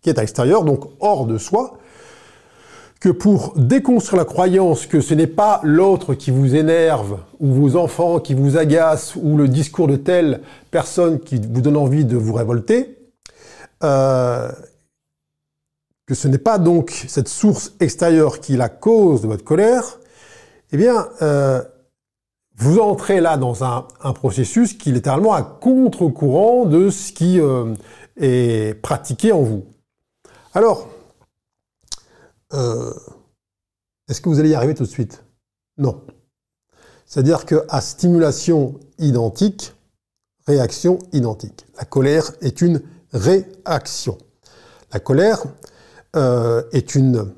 qui 0.00 0.10
est 0.10 0.18
à 0.18 0.22
l'extérieur, 0.22 0.64
donc 0.64 0.84
hors 1.00 1.26
de 1.26 1.36
soi, 1.36 1.78
que 3.00 3.08
pour 3.08 3.54
déconstruire 3.56 4.18
la 4.18 4.24
croyance 4.24 4.86
que 4.86 5.00
ce 5.00 5.14
n'est 5.14 5.26
pas 5.26 5.60
l'autre 5.64 6.14
qui 6.14 6.30
vous 6.30 6.54
énerve, 6.54 7.18
ou 7.40 7.52
vos 7.52 7.76
enfants 7.76 8.20
qui 8.20 8.34
vous 8.34 8.56
agacent, 8.56 9.16
ou 9.16 9.36
le 9.36 9.48
discours 9.48 9.88
de 9.88 9.96
telle 9.96 10.40
personne 10.70 11.18
qui 11.20 11.36
vous 11.36 11.60
donne 11.60 11.76
envie 11.76 12.04
de 12.04 12.16
vous 12.16 12.32
révolter, 12.32 12.95
euh, 13.82 14.50
que 16.06 16.14
ce 16.14 16.28
n'est 16.28 16.38
pas 16.38 16.58
donc 16.58 17.04
cette 17.08 17.28
source 17.28 17.72
extérieure 17.80 18.40
qui 18.40 18.54
est 18.54 18.56
la 18.56 18.68
cause 18.68 19.22
de 19.22 19.26
votre 19.26 19.44
colère, 19.44 19.98
eh 20.72 20.76
bien, 20.76 21.08
euh, 21.22 21.62
vous 22.56 22.78
entrez 22.78 23.20
là 23.20 23.36
dans 23.36 23.64
un, 23.64 23.86
processus 24.14 24.72
qui 24.72 24.90
est 24.90 24.92
littéralement 24.92 25.34
à 25.34 25.42
contre-courant 25.42 26.64
de 26.64 26.90
ce 26.90 27.12
qui 27.12 27.38
euh, 27.40 27.74
est 28.16 28.80
pratiqué 28.80 29.32
en 29.32 29.42
vous. 29.42 29.66
Alors, 30.54 30.88
est-ce 34.08 34.20
que 34.22 34.28
vous 34.30 34.40
allez 34.40 34.50
y 34.50 34.54
arriver 34.54 34.74
tout 34.74 34.84
de 34.84 34.88
suite? 34.88 35.24
Non. 35.76 36.02
C'est-à-dire 37.04 37.44
qu'à 37.44 37.80
stimulation 37.80 38.80
identique, 38.98 39.74
réaction 40.46 40.98
identique. 41.12 41.66
La 41.76 41.84
colère 41.84 42.32
est 42.40 42.60
une 42.60 42.82
réaction. 43.16 44.18
La 44.92 45.00
colère 45.00 45.42
euh, 46.14 46.62
est 46.72 46.94
une 46.94 47.32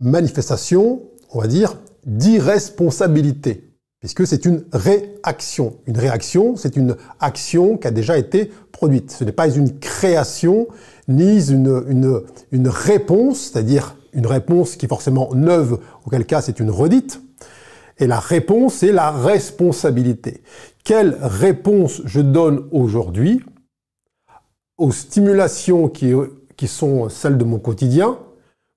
manifestation, 0.00 1.02
on 1.30 1.40
va 1.40 1.46
dire, 1.46 1.76
d'irresponsabilité 2.06 3.74
puisque 4.04 4.26
c'est 4.26 4.44
une 4.44 4.64
réaction. 4.70 5.78
Une 5.86 5.96
réaction, 5.96 6.56
c'est 6.56 6.76
une 6.76 6.94
action 7.20 7.78
qui 7.78 7.86
a 7.86 7.90
déjà 7.90 8.18
été 8.18 8.50
produite. 8.70 9.10
Ce 9.10 9.24
n'est 9.24 9.32
pas 9.32 9.48
une 9.48 9.78
création, 9.78 10.68
ni 11.08 11.50
une, 11.50 12.22
une, 12.52 12.68
réponse, 12.68 13.50
c'est-à-dire 13.50 13.96
une 14.12 14.26
réponse 14.26 14.76
qui 14.76 14.84
est 14.84 14.90
forcément 14.90 15.30
neuve, 15.34 15.78
auquel 16.04 16.26
cas 16.26 16.42
c'est 16.42 16.60
une 16.60 16.68
redite. 16.68 17.22
Et 17.96 18.06
la 18.06 18.20
réponse, 18.20 18.74
c'est 18.74 18.92
la 18.92 19.10
responsabilité. 19.10 20.42
Quelle 20.84 21.16
réponse 21.22 22.02
je 22.04 22.20
donne 22.20 22.68
aujourd'hui 22.72 23.40
aux 24.78 24.92
stimulations 24.92 25.88
qui, 25.88 26.12
sont 26.66 27.08
celles 27.08 27.38
de 27.38 27.44
mon 27.44 27.58
quotidien, 27.58 28.18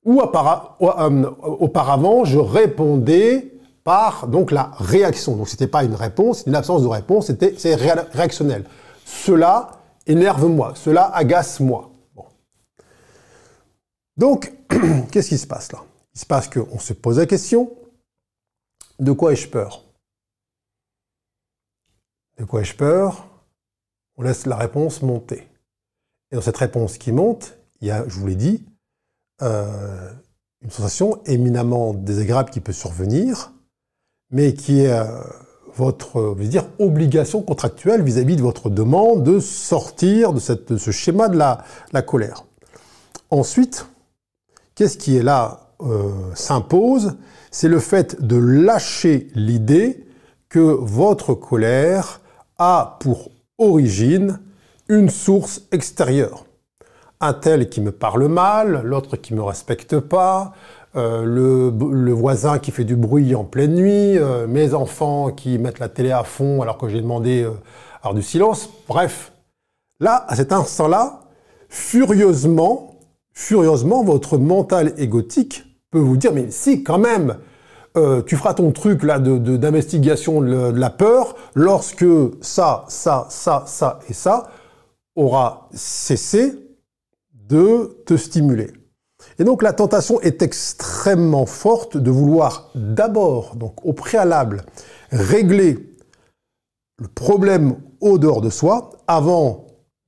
ou 0.04 0.22
euh, 0.22 1.32
auparavant, 1.42 2.24
je 2.24 2.40
répondais 2.40 3.54
par 3.84 4.28
donc 4.28 4.52
la 4.52 4.72
réaction. 4.78 5.36
Donc 5.36 5.50
c'était 5.50 5.68
pas 5.68 5.84
une 5.84 5.96
réponse, 5.96 6.44
une 6.46 6.56
absence 6.56 6.82
de 6.82 6.88
réponse, 6.88 7.28
c'était 7.28 7.56
c'est 7.58 7.76
réactionnel. 7.76 8.66
Cela 9.06 9.72
énerve-moi, 10.06 10.74
cela 10.76 11.06
agace-moi. 11.16 11.92
Donc 14.16 14.54
qu'est-ce 15.12 15.30
qui 15.30 15.38
se 15.38 15.48
passe 15.48 15.72
là? 15.72 15.80
Il 16.16 16.20
se 16.20 16.26
passe 16.26 16.50
qu'on 16.50 16.80
se 16.80 16.94
pose 16.94 17.20
la 17.20 17.26
question 17.26 17.72
de 19.00 19.12
quoi 19.12 19.34
ai-je 19.34 19.48
peur? 19.48 19.84
De 22.40 22.44
quoi 22.44 22.62
ai-je 22.62 22.76
peur? 22.76 23.28
On 24.18 24.24
laisse 24.24 24.46
la 24.46 24.56
réponse 24.56 25.02
monter. 25.02 25.48
Et 26.32 26.36
dans 26.36 26.42
cette 26.42 26.58
réponse 26.58 26.98
qui 26.98 27.12
monte, 27.12 27.58
il 27.82 27.88
y 27.88 27.92
a, 27.92 28.08
je 28.08 28.20
vous 28.20 28.28
l'ai 28.28 28.36
dit, 28.36 28.66
euh, 29.42 30.12
une 30.62 30.72
sensation 30.72 31.22
éminemment 31.26 31.94
désagréable 31.94 32.50
qui 32.50 32.60
peut 32.60 32.74
survenir, 32.74 33.54
mais 34.32 34.54
qui 34.54 34.82
est 34.82 34.92
euh, 34.92 35.06
votre 35.76 36.36
dire, 36.36 36.66
obligation 36.80 37.42
contractuelle 37.42 38.02
vis-à-vis 38.02 38.36
de 38.36 38.42
votre 38.42 38.70
demande 38.70 39.24
de 39.24 39.40
sortir 39.40 40.34
de, 40.34 40.40
cette, 40.40 40.78
ce 40.78 40.92
schéma 40.92 41.30
de 41.30 41.38
la, 41.38 41.64
la 41.94 42.02
colère. 42.02 42.46
Ensuite, 43.30 43.88
qu'est-ce 44.76 44.98
qui 44.98 45.16
est 45.16 45.24
là 45.24 45.72
euh, 45.82 46.12
s'impose? 46.34 47.18
C'est 47.52 47.70
le 47.70 47.80
fait 47.80 48.22
de 48.22 48.36
lâcher 48.36 49.30
l'idée 49.36 50.06
que 50.50 50.60
votre 50.60 51.34
colère 51.34 52.22
a 52.58 52.98
pour 53.00 53.30
origine 53.58 54.40
une 54.90 55.10
source 55.10 55.64
extérieure. 55.72 56.46
Un 57.20 57.34
tel 57.34 57.70
qui 57.70 57.82
me 57.82 57.92
parle 57.92 58.28
mal, 58.28 58.82
l'autre 58.84 59.18
qui 59.18 59.34
me 59.34 59.42
respecte 59.42 60.00
pas, 60.00 60.54
euh, 60.96 61.24
le, 61.26 62.12
voisin 62.12 62.60
qui 62.60 62.72
fait 62.72 62.84
du 62.84 62.96
bruit 62.96 63.36
en 63.36 63.44
pleine 63.44 63.76
nuit, 63.76 64.18
euh, 64.18 64.48
mes 64.48 64.74
enfants 64.74 65.32
qui 65.32 65.60
mettent 65.60 65.80
la 65.80 65.90
télé 65.90 66.12
à 66.12 66.24
fond 66.24 66.62
alors 66.62 66.78
que 66.78 66.88
j'ai 66.88 67.02
demandé 67.02 67.44
euh, 67.44 67.52
alors 68.02 68.14
du 68.16 68.24
silence. 68.24 68.70
Bref, 68.88 69.34
là, 70.00 70.26
à 70.28 70.36
cet 70.36 70.52
instant-là, 70.52 71.20
furieusement, 71.70 72.96
furieusement, 73.34 74.04
votre 74.04 74.38
mental 74.38 74.94
égotique 74.98 75.66
peut 75.92 76.00
vous 76.00 76.18
dire, 76.18 76.34
mais 76.34 76.50
si, 76.50 76.84
quand 76.84 77.00
même, 77.00 77.38
tu 78.28 78.36
feras 78.36 78.54
ton 78.54 78.72
truc 78.72 79.02
là 79.02 79.18
d'investigation 79.18 80.42
de, 80.42 80.72
de, 80.72 80.80
la 80.80 80.92
peur 80.92 81.36
lorsque 81.56 82.06
ça, 82.42 82.86
ça, 82.90 83.26
ça, 83.32 83.64
ça 83.66 84.00
et 84.08 84.14
ça 84.14 84.52
aura 85.18 85.68
cessé 85.74 86.54
de 87.34 88.02
te 88.06 88.16
stimuler. 88.16 88.72
Et 89.40 89.44
donc 89.44 89.64
la 89.64 89.74
tentation 89.74 90.22
est 90.22 90.42
extrêmement 90.42 91.46
forte 91.46 91.98
de 91.98 92.12
vouloir 92.12 92.72
d'abord, 92.76 93.56
donc 93.56 93.86
au 93.86 93.94
préalable, 93.94 94.64
régler 95.12 95.80
le 97.00 97.08
problème 97.08 97.76
au 98.00 98.18
dehors 98.18 98.42
de 98.42 98.50
soi 98.50 98.92
avant 99.08 99.68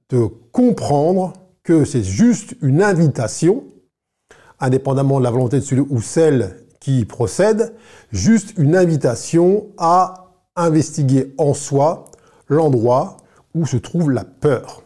de 0.09 0.27
comprendre 0.51 1.33
que 1.63 1.85
c'est 1.85 2.03
juste 2.03 2.55
une 2.61 2.81
invitation, 2.81 3.63
indépendamment 4.59 5.19
de 5.19 5.23
la 5.23 5.31
volonté 5.31 5.57
de 5.57 5.65
celui 5.65 5.85
ou 5.89 6.01
celle 6.01 6.65
qui 6.79 7.05
procède, 7.05 7.73
juste 8.11 8.53
une 8.57 8.75
invitation 8.75 9.67
à 9.77 10.31
investiguer 10.55 11.33
en 11.37 11.53
soi 11.53 12.05
l'endroit 12.47 13.17
où 13.53 13.65
se 13.65 13.77
trouve 13.77 14.11
la 14.11 14.23
peur. 14.23 14.83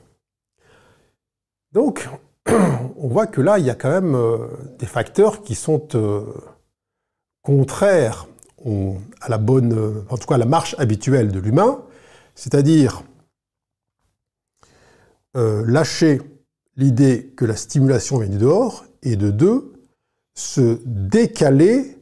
Donc, 1.73 2.07
on 2.47 3.07
voit 3.07 3.25
que 3.25 3.41
là, 3.41 3.57
il 3.57 3.65
y 3.65 3.69
a 3.71 3.75
quand 3.75 3.89
même 3.89 4.15
euh, 4.15 4.47
des 4.77 4.85
facteurs 4.85 5.41
qui 5.41 5.55
sont 5.55 5.87
euh, 5.95 6.21
contraires 7.41 8.27
à 9.19 9.27
la 9.27 9.37
bonne, 9.39 9.73
euh, 9.73 10.05
en 10.09 10.17
tout 10.17 10.27
cas 10.27 10.37
la 10.37 10.45
marche 10.45 10.75
habituelle 10.77 11.31
de 11.31 11.39
l'humain, 11.39 11.83
c'est-à-dire 12.35 13.03
lâcher 15.35 16.21
l'idée 16.77 17.33
que 17.35 17.43
la 17.43 17.55
stimulation 17.55 18.19
vient 18.19 18.29
du 18.29 18.37
dehors, 18.37 18.85
et 19.01 19.15
de 19.15 19.31
deux, 19.31 19.73
se 20.35 20.77
décaler 20.85 21.97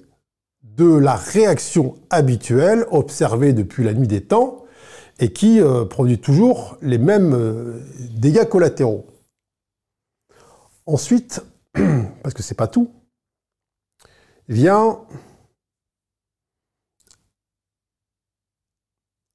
de 0.64 0.98
la 0.98 1.16
réaction 1.16 1.96
habituelle 2.10 2.86
observée 2.92 3.54
depuis 3.54 3.86
la 3.86 3.94
nuit 3.94 4.10
des 4.10 4.20
temps, 4.20 4.66
et 5.20 5.32
qui 5.32 5.62
produit 5.90 6.20
toujours 6.20 6.78
les 6.82 6.98
mêmes 6.98 7.82
dégâts 8.18 8.44
collatéraux. 8.44 9.11
Ensuite, 10.86 11.42
parce 12.24 12.34
que 12.34 12.44
c'est 12.44 12.56
pas 12.56 12.68
tout, 12.68 12.92
vient 14.48 15.06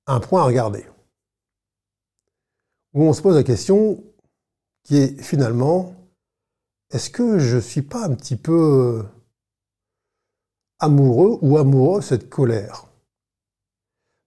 un 0.07 0.21
point 0.21 0.43
à 0.43 0.45
regarder, 0.45 0.87
où 2.95 3.03
on 3.03 3.13
se 3.13 3.23
pose 3.23 3.37
la 3.37 3.43
question 3.43 4.03
qui 4.85 4.97
est 4.97 5.23
finalement, 5.23 5.95
est-ce 6.91 7.11
que 7.11 7.39
je 7.39 7.57
ne 7.57 7.61
suis 7.61 7.83
pas 7.83 8.05
un 8.07 8.15
petit 8.15 8.37
peu 8.37 9.05
amoureux 10.79 11.39
ou 11.43 11.59
amoureux 11.59 12.01
de 12.01 12.05
cette 12.05 12.31
colère? 12.31 12.87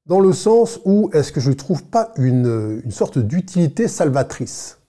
Dans 0.06 0.20
le 0.20 0.34
sens 0.34 0.80
où 0.86 1.10
est-ce 1.14 1.32
que 1.32 1.40
je 1.40 1.50
ne 1.50 1.56
trouve 1.56 1.84
pas 1.84 2.12
une, 2.18 2.82
une 2.84 2.92
sorte 2.92 3.20
d'utilité 3.20 3.88
salvatrice? 3.88 4.80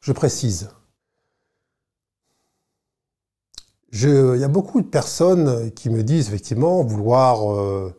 Je 0.00 0.12
précise. 0.12 0.68
Il 3.92 4.40
y 4.40 4.44
a 4.44 4.48
beaucoup 4.48 4.80
de 4.80 4.86
personnes 4.86 5.70
qui 5.72 5.90
me 5.90 6.02
disent 6.02 6.28
effectivement 6.28 6.82
vouloir 6.82 7.52
euh, 7.52 7.94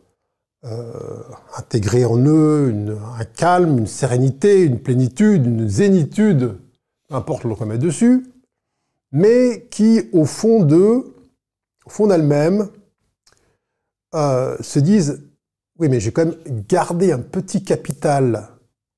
euh, 0.64 1.22
intégrer 1.56 2.04
en 2.04 2.18
eux 2.18 2.98
un 3.18 3.24
calme, 3.24 3.78
une 3.78 3.86
sérénité, 3.86 4.64
une 4.64 4.80
plénitude, 4.80 5.46
une 5.46 5.68
zénitude, 5.68 6.58
peu 7.08 7.14
importe 7.14 7.44
le 7.44 7.52
remettre 7.52 7.82
dessus, 7.82 8.26
mais 9.12 9.68
qui 9.70 10.08
au 10.12 10.24
fond 10.24 10.64
d'eux, 10.64 11.14
au 11.86 11.90
fond 11.90 12.08
d'elles-mêmes, 12.08 12.68
euh, 14.14 14.56
se 14.60 14.80
disent 14.80 15.22
oui 15.78 15.88
mais 15.88 16.00
j'ai 16.00 16.12
quand 16.12 16.24
même 16.24 16.64
gardé 16.68 17.12
un 17.12 17.20
petit 17.20 17.62
capital 17.62 18.48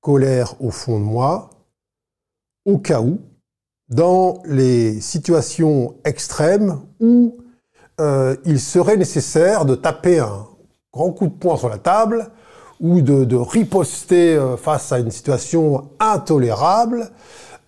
colère 0.00 0.54
au 0.62 0.70
fond 0.70 0.98
de 0.98 1.04
moi, 1.04 1.50
au 2.64 2.78
cas 2.78 3.02
où, 3.02 3.20
dans 3.88 4.42
les 4.46 5.00
situations 5.00 5.94
extrêmes 6.04 6.80
où 7.00 7.36
euh, 8.00 8.36
il 8.44 8.60
serait 8.60 8.96
nécessaire 8.96 9.64
de 9.64 9.74
taper 9.74 10.18
un 10.18 10.46
grand 10.92 11.12
coup 11.12 11.28
de 11.28 11.32
poing 11.32 11.56
sur 11.56 11.68
la 11.68 11.78
table 11.78 12.28
ou 12.80 13.00
de, 13.00 13.36
riposter 13.36 14.34
euh, 14.34 14.56
face 14.56 14.92
à 14.92 14.98
une 14.98 15.10
situation 15.10 15.88
intolérable 15.98 17.10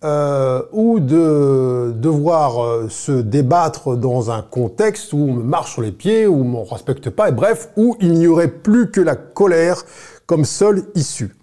euh, 0.05 0.63
ou 0.73 1.01
de 1.01 1.95
devoir 1.97 2.91
se 2.91 3.13
débattre 3.13 3.97
dans 3.97 4.31
un 4.31 4.43
contexte 4.43 5.13
où 5.13 5.19
on 5.19 5.33
me 5.33 5.43
marche 5.43 5.73
sur 5.73 5.83
les 5.83 5.93
pieds, 5.93 6.27
où 6.27 6.41
on 6.41 6.65
ne 6.65 6.69
respecte 6.69 7.11
pas, 7.11 7.31
et 7.31 7.33
bref, 7.33 7.71
où 7.77 7.97
il 8.01 8.13
n'y 8.13 8.27
aurait 8.27 8.49
plus 8.49 8.91
que 8.91 9.01
la 9.01 9.17
colère 9.17 9.85
comme 10.27 10.45
seule 10.45 10.85
issue. 10.95 11.38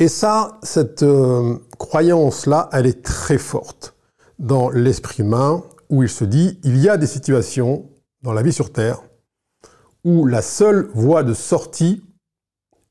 Et 0.00 0.08
ça, 0.08 0.58
cette 0.62 1.02
euh, 1.02 1.58
croyance-là, 1.78 2.70
elle 2.72 2.86
est 2.86 3.04
très 3.04 3.36
forte 3.36 3.94
dans 4.38 4.70
l'esprit 4.70 5.22
humain, 5.22 5.62
où 5.90 6.02
il 6.02 6.08
se 6.08 6.24
dit, 6.24 6.58
il 6.64 6.78
y 6.78 6.88
a 6.88 6.96
des 6.96 7.06
situations 7.06 7.90
dans 8.22 8.32
la 8.32 8.42
vie 8.42 8.52
sur 8.52 8.72
Terre 8.72 9.02
où 10.02 10.24
la 10.24 10.40
seule 10.40 10.88
voie 10.94 11.22
de 11.22 11.34
sortie 11.34 12.02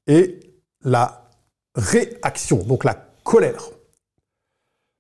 est 0.06 0.40
la 0.84 1.32
réaction, 1.74 2.58
donc 2.58 2.84
la 2.84 2.94
colère. 3.24 3.64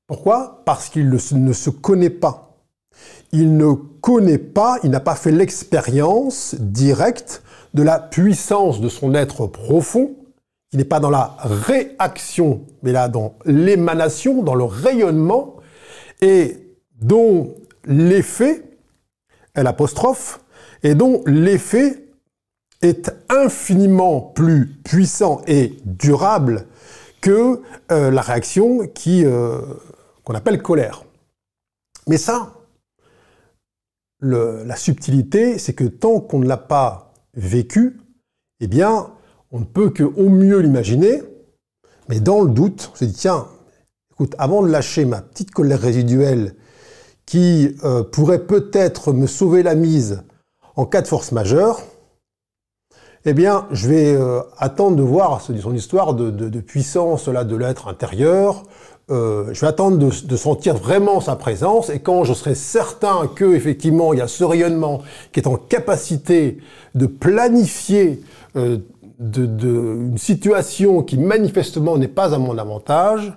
Pourquoi? 0.07 0.63
Parce 0.65 0.89
qu'il 0.89 1.09
ne 1.09 1.53
se 1.53 1.69
connaît 1.69 2.09
pas. 2.09 2.57
Il 3.31 3.55
ne 3.55 3.73
connaît 3.73 4.39
pas, 4.39 4.79
il 4.83 4.89
n'a 4.89 4.99
pas 4.99 5.13
fait 5.13 5.31
l'expérience 5.31 6.55
directe 6.55 7.43
de 7.75 7.83
la 7.83 7.99
puissance 7.99 8.81
de 8.81 8.89
son 8.89 9.13
être 9.13 9.45
profond 9.45 10.15
qui 10.69 10.77
n'est 10.77 10.85
pas 10.85 10.99
dans 10.99 11.09
la 11.09 11.35
réaction, 11.39 12.65
mais 12.83 12.91
là 12.91 13.07
dans 13.07 13.35
l'émanation, 13.45 14.43
dans 14.43 14.55
le 14.55 14.63
rayonnement, 14.63 15.57
et 16.21 16.75
dont 17.01 17.55
l'effet, 17.85 18.63
et 20.83 20.95
dont 20.95 21.23
l'effet 21.25 22.05
est 22.81 23.11
infiniment 23.29 24.21
plus 24.21 24.67
puissant 24.83 25.41
et 25.47 25.77
durable 25.85 26.67
que 27.21 27.61
euh, 27.91 28.11
la 28.11 28.21
réaction 28.21 28.87
qui 28.87 29.25
euh, 29.25 29.59
qu'on 30.23 30.35
appelle 30.35 30.61
colère. 30.61 31.03
Mais 32.07 32.17
ça, 32.17 32.53
le, 34.19 34.63
la 34.63 34.75
subtilité, 34.75 35.57
c'est 35.57 35.73
que 35.73 35.83
tant 35.83 36.19
qu'on 36.19 36.39
ne 36.39 36.47
l'a 36.47 36.57
pas 36.57 37.13
vécu, 37.33 37.99
eh 38.61 38.67
bien, 38.67 39.11
on 39.51 39.59
ne 39.59 39.65
peut 39.65 39.89
que 39.89 40.03
au 40.03 40.29
mieux 40.29 40.59
l'imaginer, 40.59 41.21
mais 42.07 42.19
dans 42.19 42.41
le 42.41 42.49
doute, 42.49 42.91
on 42.93 42.95
se 42.95 43.05
dit 43.05 43.13
tiens, 43.13 43.47
écoute, 44.11 44.35
avant 44.37 44.63
de 44.63 44.67
lâcher 44.67 45.05
ma 45.05 45.21
petite 45.21 45.51
colère 45.51 45.79
résiduelle 45.79 46.55
qui 47.25 47.75
euh, 47.83 48.03
pourrait 48.03 48.45
peut-être 48.45 49.13
me 49.13 49.27
sauver 49.27 49.63
la 49.63 49.75
mise 49.75 50.23
en 50.75 50.85
cas 50.85 51.01
de 51.01 51.07
force 51.07 51.31
majeure, 51.31 51.81
eh 53.25 53.33
bien, 53.33 53.67
je 53.71 53.89
vais 53.89 54.13
euh, 54.15 54.41
attendre 54.57 54.95
de 54.95 55.03
voir 55.03 55.41
son 55.41 55.75
histoire 55.75 56.13
de, 56.13 56.59
puissance 56.61 57.27
là 57.27 57.43
de 57.43 57.55
l'être 57.55 57.87
intérieur. 57.87 58.63
Euh, 59.11 59.49
je 59.53 59.61
vais 59.61 59.67
attendre 59.67 59.97
de, 59.97 60.35
sentir 60.37 60.75
vraiment 60.75 61.19
sa 61.19 61.35
présence 61.35 61.89
et 61.89 61.99
quand 61.99 62.23
je 62.23 62.33
serai 62.33 62.55
certain 62.55 63.27
que 63.27 63.55
effectivement 63.55 64.13
il 64.13 64.19
y 64.19 64.21
a 64.21 64.27
ce 64.27 64.43
rayonnement 64.43 65.01
qui 65.31 65.39
est 65.39 65.47
en 65.47 65.57
capacité 65.57 66.59
de 66.95 67.07
planifier 67.07 68.21
d'une 69.19 70.17
situation 70.17 71.03
qui 71.03 71.17
manifestement 71.17 71.97
n'est 71.97 72.07
pas 72.07 72.33
à 72.33 72.37
mon 72.37 72.57
avantage, 72.57 73.33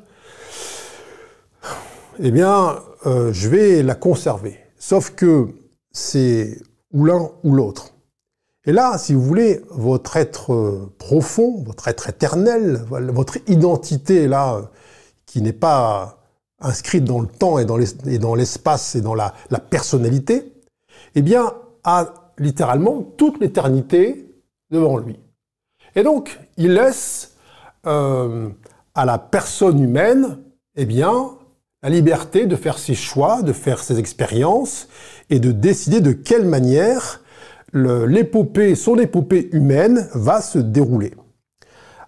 eh 2.20 2.30
bien, 2.30 2.78
euh, 3.06 3.32
je 3.32 3.48
vais 3.48 3.82
la 3.82 3.94
conserver. 3.94 4.58
Sauf 4.78 5.10
que 5.10 5.48
c'est 5.90 6.58
ou 6.92 7.04
l'un 7.04 7.30
ou 7.42 7.52
l'autre. 7.52 7.94
Et 8.64 8.72
là, 8.72 8.96
si 8.96 9.12
vous 9.12 9.22
voulez, 9.22 9.60
votre 9.70 10.16
être 10.16 10.88
profond, 10.98 11.64
votre 11.64 11.88
être 11.88 12.08
éternel, 12.08 12.84
votre 12.88 13.38
identité 13.48 14.28
là, 14.28 14.70
qui 15.26 15.42
n'est 15.42 15.52
pas 15.52 16.20
inscrite 16.60 17.02
dans 17.02 17.18
le 17.18 17.26
temps 17.26 17.58
et 17.58 17.64
dans 17.64 18.34
l'espace 18.36 18.94
et 18.94 19.00
dans 19.00 19.14
la, 19.14 19.34
la 19.50 19.58
personnalité, 19.58 20.52
eh 21.16 21.22
bien, 21.22 21.54
a 21.82 22.14
littéralement 22.38 23.02
toute 23.02 23.40
l'éternité 23.40 24.32
devant 24.70 24.96
lui. 24.96 25.18
Et 25.94 26.02
donc, 26.02 26.38
il 26.56 26.74
laisse 26.74 27.36
euh, 27.86 28.48
à 28.94 29.04
la 29.04 29.18
personne 29.18 29.80
humaine, 29.80 30.38
eh 30.76 30.86
bien, 30.86 31.30
la 31.82 31.90
liberté 31.90 32.46
de 32.46 32.56
faire 32.56 32.78
ses 32.78 32.94
choix, 32.94 33.42
de 33.42 33.52
faire 33.52 33.82
ses 33.82 33.98
expériences 33.98 34.88
et 35.30 35.40
de 35.40 35.52
décider 35.52 36.00
de 36.00 36.12
quelle 36.12 36.46
manière 36.46 37.20
l'épopée, 37.74 38.74
son 38.74 38.98
épopée 38.98 39.48
humaine 39.52 40.08
va 40.14 40.40
se 40.42 40.58
dérouler. 40.58 41.14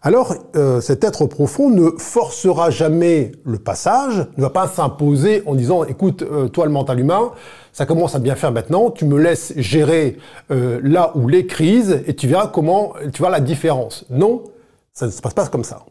Alors, 0.07 0.35
euh, 0.55 0.83
cet 0.83 1.03
être 1.03 1.25
profond 1.25 1.71
ne 1.71 1.89
forcera 1.97 2.69
jamais 2.69 3.33
le 3.43 3.59
passage, 3.59 4.27
ne 4.37 4.43
va 4.43 4.51
pas 4.51 4.69
s'imposer 4.69 5.43
en 5.47 5.55
disant, 5.55 5.85
écoute, 5.85 6.21
euh, 6.21 6.47
toi 6.49 6.67
le 6.67 6.73
mental 6.73 7.01
humain, 7.01 7.33
ça 7.73 7.87
commence 7.87 8.15
à 8.15 8.19
bien 8.19 8.35
faire 8.35 8.53
maintenant, 8.53 8.91
tu 8.91 9.07
me 9.07 9.19
laisses 9.19 9.55
gérer 9.57 10.19
euh, 10.51 10.79
là 10.85 11.13
où 11.15 11.27
les 11.27 11.47
crises 11.47 12.03
et 12.07 12.15
tu 12.15 12.29
verras 12.29 12.49
comment, 12.49 12.93
tu 13.15 13.23
vois 13.23 13.31
la 13.31 13.41
différence. 13.41 14.05
Non, 14.11 14.45
ça 14.93 15.07
ne 15.07 15.11
se 15.11 15.23
passe 15.23 15.33
pas 15.33 15.47
comme 15.47 15.65
ça. 15.65 15.87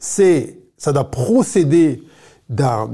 C'est, 0.00 0.58
ça 0.76 0.92
doit 0.92 1.08
procéder 1.12 2.02
d'un, 2.48 2.88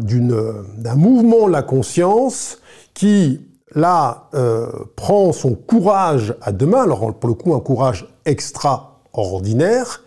mouvement 0.95 1.47
de 1.47 1.53
la 1.53 1.63
conscience 1.63 2.59
qui, 2.93 3.41
là, 3.75 4.29
euh, 4.35 4.67
prend 4.97 5.33
son 5.33 5.55
courage 5.55 6.35
à 6.43 6.53
deux 6.53 6.67
mains, 6.67 6.83
alors 6.83 7.15
pour 7.15 7.29
le 7.29 7.35
coup 7.35 7.55
un 7.55 7.61
courage 7.61 8.07
extraordinaire, 8.27 10.02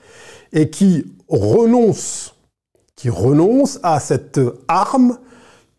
et 0.55 0.71
qui 0.71 1.05
renonce, 1.27 2.31
à 3.83 3.99
cette 3.99 4.39
arme 4.67 5.19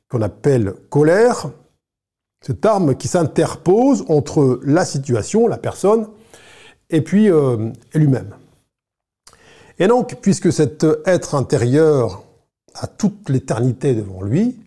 qu'on 0.08 0.22
appelle 0.22 0.74
colère, 0.90 1.50
cette 2.40 2.64
arme 2.64 2.94
qui 2.94 3.08
s'interpose 3.08 4.04
entre 4.08 4.60
la 4.62 4.84
situation, 4.84 5.48
la 5.48 5.56
personne, 5.56 6.06
et 6.90 7.00
puis 7.00 7.28
euh, 7.28 7.72
lui-même. 7.94 8.36
Et 9.78 9.88
donc, 9.88 10.16
puisque 10.20 10.52
cet 10.52 10.86
être 11.04 11.34
intérieur 11.34 12.22
a 12.74 12.86
toute 12.86 13.28
l'éternité 13.28 13.94
devant 13.94 14.22
lui, 14.22 14.60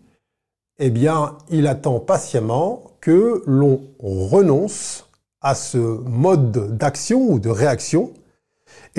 eh 0.80 0.90
bien, 0.90 1.38
il 1.50 1.68
attend 1.68 2.00
patiemment 2.00 2.84
que 3.02 3.44
l'on 3.46 3.82
renonce 4.00 5.06
à 5.42 5.56
ce 5.56 5.78
mode 5.78 6.78
d'action 6.78 7.30
ou 7.30 7.40
de 7.40 7.50
réaction. 7.50 8.14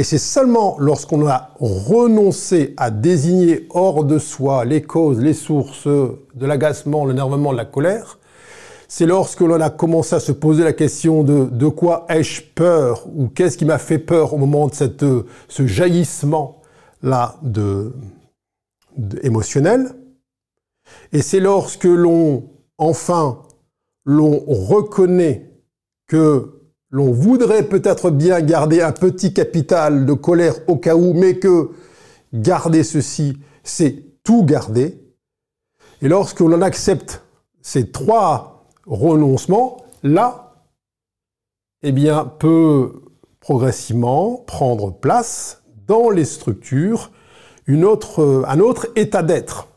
Et 0.00 0.02
c'est 0.02 0.16
seulement 0.16 0.76
lorsqu'on 0.78 1.26
a 1.28 1.50
renoncé 1.60 2.72
à 2.78 2.90
désigner 2.90 3.66
hors 3.68 4.02
de 4.02 4.18
soi 4.18 4.64
les 4.64 4.80
causes, 4.80 5.20
les 5.20 5.34
sources 5.34 5.86
de 5.86 6.46
l'agacement, 6.46 7.04
l'énervement, 7.04 7.52
de 7.52 7.58
la 7.58 7.66
colère, 7.66 8.18
c'est 8.88 9.04
lorsque 9.04 9.42
l'on 9.42 9.60
a 9.60 9.68
commencé 9.68 10.14
à 10.14 10.20
se 10.20 10.32
poser 10.32 10.64
la 10.64 10.72
question 10.72 11.22
de 11.22 11.44
de 11.44 11.68
quoi 11.68 12.06
ai-je 12.08 12.40
peur 12.40 13.06
ou 13.14 13.28
qu'est-ce 13.28 13.58
qui 13.58 13.66
m'a 13.66 13.76
fait 13.76 13.98
peur 13.98 14.32
au 14.32 14.38
moment 14.38 14.68
de 14.68 14.74
cette, 14.74 15.04
ce 15.48 15.66
jaillissement 15.66 16.62
là 17.02 17.38
émotionnel. 19.22 19.90
Et 21.12 21.20
c'est 21.20 21.40
lorsque 21.40 21.84
l'on 21.84 22.48
enfin 22.78 23.42
l'on 24.06 24.42
reconnaît 24.46 25.52
que 26.06 26.59
l'on 26.90 27.12
voudrait 27.12 27.62
peut-être 27.62 28.10
bien 28.10 28.40
garder 28.40 28.82
un 28.82 28.92
petit 28.92 29.32
capital 29.32 30.06
de 30.06 30.12
colère 30.12 30.54
au 30.66 30.76
cas 30.76 30.96
où, 30.96 31.14
mais 31.14 31.38
que 31.38 31.70
garder 32.32 32.82
ceci, 32.82 33.38
c'est 33.62 34.04
tout 34.24 34.44
garder. 34.44 35.00
Et 36.02 36.08
lorsque 36.08 36.40
l'on 36.40 36.62
accepte 36.62 37.22
ces 37.62 37.90
trois 37.90 38.66
renoncements, 38.86 39.84
là, 40.02 40.64
eh 41.82 41.92
bien, 41.92 42.24
peut 42.24 43.02
progressivement 43.40 44.36
prendre 44.46 44.92
place 44.92 45.62
dans 45.86 46.10
les 46.10 46.24
structures 46.24 47.10
une 47.66 47.84
autre, 47.84 48.44
un 48.48 48.60
autre 48.60 48.88
état 48.96 49.22
d'être. 49.22 49.68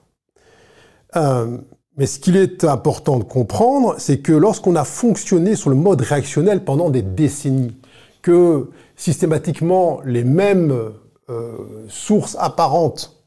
Euh, 1.16 1.58
mais 1.98 2.08
ce 2.08 2.20
qu'il 2.20 2.38
est 2.38 2.64
important 2.64 3.20
de 3.20 3.24
comprendre, 3.24 3.96
c'est 4.00 4.20
que 4.20 4.32
lorsqu'on 4.32 4.76
a 4.76 4.84
fonctionné 4.84 5.56
sur 5.56 5.70
le 5.70 5.76
mode 5.76 6.02
réactionnel 6.02 6.64
pendant 6.64 6.90
des 6.90 7.04
décennies, 7.04 7.78
que 8.22 8.70
systématiquement 8.96 10.02
les 10.04 10.24
mêmes 10.24 10.92
euh, 11.30 11.58
sources 11.90 12.36
apparentes 12.40 13.24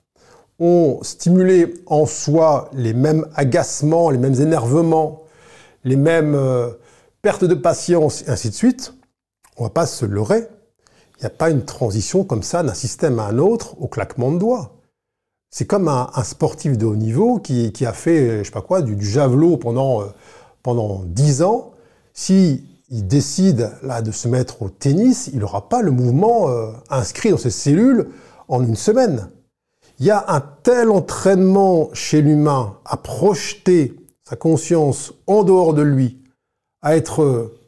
ont 0.58 0.98
stimulé 1.02 1.74
en 1.86 2.06
soi 2.06 2.70
les 2.72 2.94
mêmes 2.94 3.26
agacements, 3.34 4.10
les 4.10 4.18
mêmes 4.18 4.40
énervements, 4.40 5.22
les 5.84 5.96
mêmes 5.96 6.34
euh, 6.34 6.70
pertes 7.22 7.44
de 7.44 7.54
patience, 7.54 8.22
et 8.22 8.30
ainsi 8.30 8.48
de 8.48 8.54
suite, 8.54 8.94
on 9.56 9.64
ne 9.64 9.68
va 9.68 9.72
pas 9.72 9.86
se 9.86 10.06
leurrer. 10.06 10.48
Il 11.18 11.20
n'y 11.20 11.26
a 11.26 11.30
pas 11.30 11.50
une 11.50 11.64
transition 11.64 12.24
comme 12.24 12.42
ça 12.42 12.62
d'un 12.62 12.74
système 12.74 13.18
à 13.18 13.26
un 13.26 13.38
autre 13.38 13.80
au 13.80 13.86
claquement 13.86 14.32
de 14.32 14.38
doigts. 14.38 14.75
C'est 15.50 15.66
comme 15.66 15.88
un, 15.88 16.10
sportif 16.24 16.76
de 16.76 16.86
haut 16.86 16.96
niveau 16.96 17.38
qui, 17.38 17.86
a 17.86 17.92
fait, 17.92 18.38
je 18.38 18.44
sais 18.44 18.50
pas 18.50 18.62
quoi, 18.62 18.82
du, 18.82 19.02
javelot 19.04 19.56
pendant, 19.56 20.02
euh, 20.02 20.06
pendant 20.62 21.02
10 21.04 21.42
ans. 21.42 21.72
Si 22.12 22.64
décide 22.90 23.72
là 23.82 24.02
de 24.02 24.10
se 24.10 24.28
mettre 24.28 24.62
au 24.62 24.68
tennis, 24.68 25.30
il 25.32 25.40
n'aura 25.40 25.68
pas 25.68 25.82
le 25.82 25.90
mouvement 25.90 26.48
euh, 26.48 26.70
inscrit 26.90 27.30
dans 27.30 27.38
ses 27.38 27.50
cellules 27.50 28.08
en 28.48 28.62
une 28.62 28.76
semaine. 28.76 29.30
Il 29.98 30.06
y 30.06 30.10
a 30.10 30.24
un 30.28 30.40
tel 30.40 30.90
entraînement 30.90 31.88
chez 31.94 32.20
l'humain 32.20 32.78
à 32.84 32.96
projeter 32.96 33.94
sa 34.24 34.36
conscience 34.36 35.14
en 35.26 35.42
dehors 35.42 35.72
de 35.72 35.82
lui, 35.82 36.18
à 36.82 36.96
être 36.96 37.22
euh, 37.22 37.58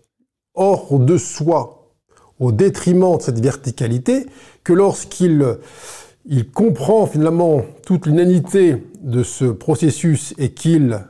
hors 0.54 0.98
de 0.98 1.16
soi, 1.16 1.94
au 2.38 2.52
détriment 2.52 3.16
de 3.16 3.22
cette 3.22 3.40
verticalité, 3.40 4.26
que 4.62 4.72
lorsqu'il 4.72 5.58
il 6.30 6.50
comprend 6.50 7.06
finalement 7.06 7.62
toute 7.86 8.06
l'inanité 8.06 8.86
de 9.00 9.22
ce 9.22 9.46
processus 9.46 10.34
et 10.36 10.52
qu'il 10.52 11.02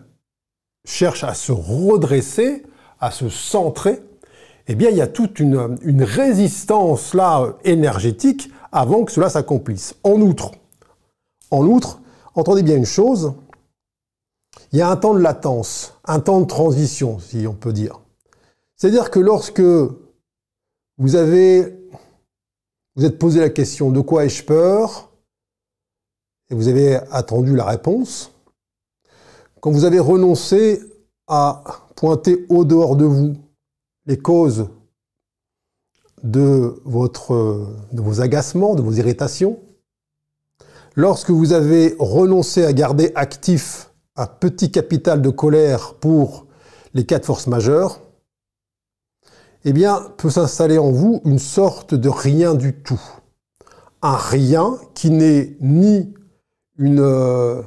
cherche 0.86 1.24
à 1.24 1.34
se 1.34 1.50
redresser, 1.50 2.62
à 3.00 3.10
se 3.10 3.28
centrer, 3.28 4.00
eh 4.68 4.76
bien, 4.76 4.90
il 4.90 4.96
y 4.96 5.00
a 5.00 5.08
toute 5.08 5.40
une, 5.40 6.02
résistance 6.02 7.14
là 7.14 7.56
énergétique 7.64 8.50
avant 8.70 9.04
que 9.04 9.10
cela 9.10 9.28
s'accomplisse. 9.28 9.96
En 10.04 10.20
outre, 10.20 10.52
en 11.50 11.66
outre, 11.66 12.00
entendez 12.34 12.62
bien 12.62 12.76
une 12.76 12.86
chose, 12.86 13.32
il 14.72 14.78
y 14.78 14.82
a 14.82 14.90
un 14.90 14.96
temps 14.96 15.14
de 15.14 15.20
latence, 15.20 15.94
un 16.04 16.20
temps 16.20 16.40
de 16.40 16.46
transition, 16.46 17.18
si 17.18 17.46
on 17.48 17.54
peut 17.54 17.72
dire. 17.72 18.00
C'est-à-dire 18.76 19.10
que 19.10 19.18
lorsque 19.18 19.62
vous 20.98 21.16
avez, 21.16 21.76
vous 22.94 23.04
êtes 23.04 23.18
posé 23.18 23.40
la 23.40 23.50
question 23.50 23.90
de 23.90 24.00
quoi 24.00 24.26
ai-je 24.26 24.44
peur? 24.44 25.07
Et 26.50 26.54
vous 26.54 26.68
avez 26.68 26.96
attendu 27.10 27.54
la 27.54 27.64
réponse, 27.64 28.32
quand 29.60 29.70
vous 29.70 29.84
avez 29.84 29.98
renoncé 29.98 30.80
à 31.26 31.62
pointer 31.96 32.46
au 32.48 32.64
dehors 32.64 32.96
de 32.96 33.04
vous 33.04 33.36
les 34.06 34.18
causes 34.18 34.68
de, 36.22 36.80
vos 36.84 38.20
agacements, 38.20 38.74
de 38.74 38.82
vos 38.82 38.92
irritations, 38.92 39.60
lorsque 40.96 41.30
vous 41.30 41.52
avez 41.52 41.94
renoncé 41.98 42.64
à 42.64 42.72
garder 42.72 43.12
actif 43.14 43.90
un 44.16 44.26
petit 44.26 44.70
capital 44.70 45.22
de 45.22 45.30
colère 45.30 45.94
pour 45.94 46.46
les 46.94 47.04
quatre 47.04 47.26
forces 47.26 47.46
majeures, 47.46 48.00
eh 49.64 49.72
bien, 49.72 50.12
peut 50.16 50.30
s'installer 50.30 50.78
en 50.78 50.90
vous 50.90 51.20
une 51.24 51.38
sorte 51.38 51.94
de 51.94 52.08
rien 52.08 52.54
du 52.54 52.74
tout. 52.74 53.00
Un 54.02 54.16
rien 54.16 54.78
qui 54.94 55.10
n'est 55.10 55.56
ni 55.60 56.14
une, 56.78 57.00
euh, 57.00 57.62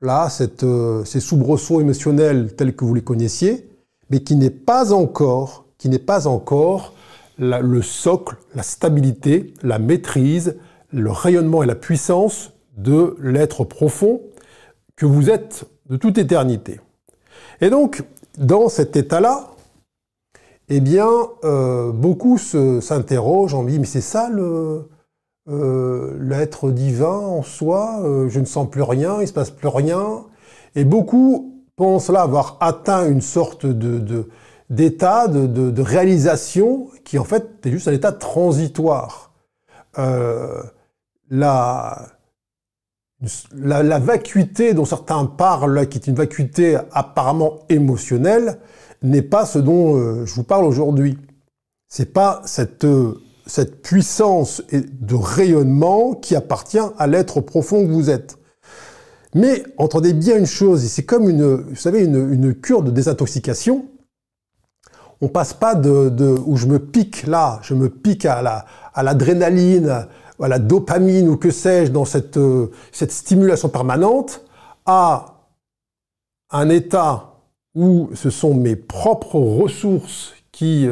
là, 0.00 0.28
euh, 0.62 1.04
ces 1.04 1.20
soubresauts 1.20 1.80
émotionnels 1.80 2.54
tels 2.54 2.74
que 2.74 2.84
vous 2.84 2.94
les 2.94 3.02
connaissiez, 3.02 3.68
mais 4.10 4.20
qui 4.20 4.36
n'est 4.36 4.50
pas 4.50 4.92
encore, 4.92 5.66
qui 5.78 5.88
n'est 5.88 5.98
pas 5.98 6.26
encore 6.26 6.94
le 7.36 7.82
socle, 7.82 8.36
la 8.54 8.62
stabilité, 8.62 9.54
la 9.62 9.80
maîtrise, 9.80 10.56
le 10.92 11.10
rayonnement 11.10 11.64
et 11.64 11.66
la 11.66 11.74
puissance 11.74 12.52
de 12.76 13.16
l'être 13.20 13.64
profond 13.64 14.20
que 14.94 15.04
vous 15.04 15.30
êtes 15.30 15.64
de 15.90 15.96
toute 15.96 16.16
éternité. 16.18 16.80
Et 17.60 17.70
donc, 17.70 18.04
dans 18.38 18.68
cet 18.68 18.96
état-là, 18.96 19.50
eh 20.68 20.80
bien, 20.80 21.10
euh, 21.44 21.92
beaucoup 21.92 22.38
s'interrogent 22.38 23.54
en 23.54 23.64
disant, 23.64 23.80
mais 23.80 23.86
c'est 23.86 24.00
ça 24.00 24.30
le, 24.30 24.88
euh, 25.46 26.16
l'être 26.20 26.70
divin 26.70 27.18
en 27.18 27.42
soi, 27.42 28.00
euh, 28.02 28.30
je 28.30 28.40
ne 28.40 28.46
sens 28.46 28.70
plus 28.70 28.80
rien, 28.80 29.20
il 29.20 29.28
se 29.28 29.32
passe 29.32 29.50
plus 29.50 29.68
rien. 29.68 30.24
Et 30.74 30.84
beaucoup 30.84 31.62
pensent 31.76 32.08
là 32.08 32.22
avoir 32.22 32.56
atteint 32.60 33.06
une 33.06 33.20
sorte 33.20 33.66
d'état, 33.66 35.28
de, 35.28 35.46
de, 35.46 35.82
réalisation 35.82 36.88
qui 37.04 37.18
en 37.18 37.24
fait 37.24 37.66
est 37.66 37.70
juste 37.70 37.88
un 37.88 37.92
état 37.92 38.12
transitoire. 38.12 39.32
Euh, 39.98 40.62
la, 41.28 42.08
la, 43.54 43.98
vacuité 43.98 44.72
dont 44.72 44.86
certains 44.86 45.26
parlent, 45.26 45.88
qui 45.88 45.98
est 45.98 46.06
une 46.06 46.14
vacuité 46.14 46.78
apparemment 46.92 47.60
émotionnelle, 47.68 48.60
n'est 49.02 49.22
pas 49.22 49.44
ce 49.44 49.58
dont 49.58 50.24
je 50.24 50.34
vous 50.34 50.42
parle 50.42 50.64
aujourd'hui. 50.64 51.18
C'est 51.86 52.12
pas 52.12 52.40
cette 52.46 52.86
cette 53.46 53.82
puissance 53.82 54.62
de 54.72 55.14
rayonnement 55.14 56.14
qui 56.14 56.34
appartient 56.34 56.78
à 56.98 57.06
l'être 57.06 57.40
profond 57.40 57.86
que 57.86 57.92
vous 57.92 58.10
êtes. 58.10 58.38
Mais 59.34 59.64
entendez 59.78 60.12
bien 60.12 60.38
une 60.38 60.46
chose, 60.46 60.84
c'est 60.84 61.04
comme 61.04 61.28
une, 61.28 61.54
vous 61.54 61.76
savez, 61.76 62.04
une, 62.04 62.54
cure 62.54 62.82
de 62.82 62.90
désintoxication. 62.90 63.86
On 65.20 65.28
passe 65.28 65.52
pas 65.52 65.74
de, 65.74 66.38
où 66.46 66.56
je 66.56 66.66
me 66.66 66.78
pique 66.78 67.26
là, 67.26 67.58
je 67.62 67.74
me 67.74 67.88
pique 67.88 68.26
à 68.26 68.42
la, 68.42 68.64
à 68.94 69.02
l'adrénaline, 69.02 70.06
à 70.40 70.48
la 70.48 70.58
dopamine 70.58 71.28
ou 71.28 71.36
que 71.36 71.50
sais-je 71.50 71.90
dans 71.90 72.04
cette, 72.04 72.38
cette 72.92 73.12
stimulation 73.12 73.68
permanente, 73.68 74.44
à 74.86 75.34
un 76.50 76.68
état 76.68 77.34
où 77.74 78.10
ce 78.14 78.30
sont 78.30 78.54
mes 78.54 78.76
propres 78.76 79.38
ressources 79.38 80.34
qui 80.52 80.88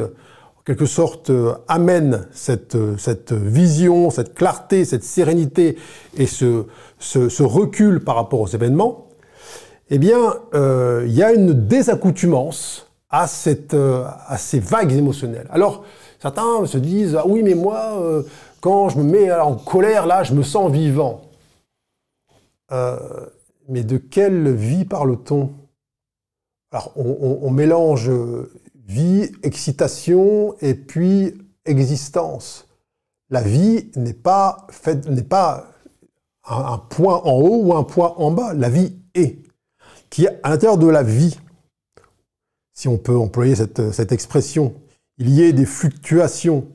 quelque 0.64 0.86
sorte 0.86 1.30
euh, 1.30 1.54
amène 1.68 2.26
cette, 2.32 2.76
euh, 2.76 2.96
cette 2.96 3.32
vision, 3.32 4.10
cette 4.10 4.34
clarté, 4.34 4.84
cette 4.84 5.04
sérénité 5.04 5.76
et 6.16 6.26
ce, 6.26 6.64
recul 7.42 8.04
par 8.04 8.16
rapport 8.16 8.40
aux 8.40 8.46
événements, 8.46 9.08
eh 9.90 9.98
bien, 9.98 10.34
euh, 10.54 11.04
il 11.06 11.14
y 11.14 11.22
a 11.22 11.32
une 11.32 11.66
désaccoutumance 11.66 12.90
à, 13.10 13.26
cette, 13.26 13.74
à 13.74 14.38
ces 14.38 14.58
vagues 14.58 14.92
émotionnelles. 14.92 15.46
Alors, 15.50 15.84
certains 16.18 16.64
se 16.64 16.78
disent 16.78 17.14
ah 17.14 17.26
oui, 17.26 17.42
mais 17.42 17.54
moi, 17.54 18.24
quand 18.62 18.88
je 18.88 18.96
me 18.96 19.02
mets 19.02 19.30
en 19.30 19.54
colère, 19.54 20.06
là, 20.06 20.22
je 20.22 20.32
me 20.32 20.42
sens 20.42 20.72
vivant. 20.72 21.20
mais 23.68 23.84
de 23.84 23.98
quelle 23.98 24.54
vie 24.54 24.86
parle-t-on? 24.86 25.50
Alors, 26.70 26.92
on, 26.96 27.50
mélange 27.50 28.10
vie, 28.92 29.32
excitation 29.42 30.54
et 30.60 30.74
puis 30.74 31.34
existence. 31.64 32.68
La 33.30 33.40
vie 33.40 33.90
n'est 33.96 34.12
pas 34.12 34.66
n'est 35.08 35.22
pas 35.22 35.68
un, 36.44 36.78
point 36.78 37.16
en 37.24 37.32
haut 37.32 37.62
ou 37.64 37.74
un 37.74 37.84
point 37.84 38.14
en 38.16 38.30
bas. 38.30 38.52
La 38.54 38.68
vie 38.68 38.96
est. 39.14 39.38
Qui 40.10 40.26
à 40.28 40.50
l'intérieur 40.50 40.76
de 40.76 40.88
la 40.88 41.02
vie, 41.02 41.38
si 42.74 42.88
on 42.88 42.98
peut 42.98 43.16
employer 43.16 43.54
cette, 43.54 43.92
cette 43.92 44.12
expression, 44.12 44.74
il 45.16 45.30
y 45.30 45.42
ait 45.42 45.54
des 45.54 45.64
fluctuations, 45.64 46.68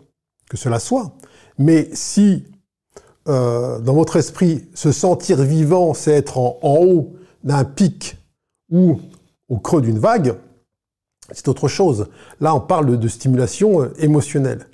que 0.50 0.58
cela 0.58 0.80
soit. 0.80 1.12
Mais 1.60 1.90
si 1.94 2.46
euh, 3.28 3.80
dans 3.80 3.94
votre 3.94 4.16
esprit, 4.16 4.66
se 4.74 4.92
sentir 4.92 5.42
vivant, 5.44 5.94
c'est 5.94 6.14
être 6.14 6.38
en 6.38 6.58
haut 6.64 7.16
d'un 7.44 7.66
pic 7.66 8.18
ou 8.72 9.00
au 9.50 9.60
creux 9.60 9.82
d'une 9.82 10.00
vague, 10.00 10.38
c'est 11.32 11.48
autre 11.48 11.68
chose. 11.68 12.08
Là, 12.40 12.56
on 12.56 12.60
parle 12.60 12.98
de 12.98 13.08
stimulation 13.08 13.82
euh, 13.82 13.94
émotionnelle. 14.00 14.68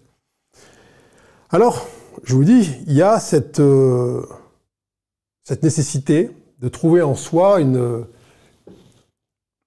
Alors, 1.50 1.88
je 2.24 2.36
vous 2.36 2.44
dis, 2.44 2.72
il 2.88 2.94
y 2.94 3.02
a 3.02 3.20
cette, 3.20 3.60
euh, 3.60 4.26
cette 5.44 5.64
nécessité 5.64 6.32
de 6.60 6.70
trouver 6.70 7.02
en 7.02 7.16
soi 7.16 7.60
une, 7.60 8.06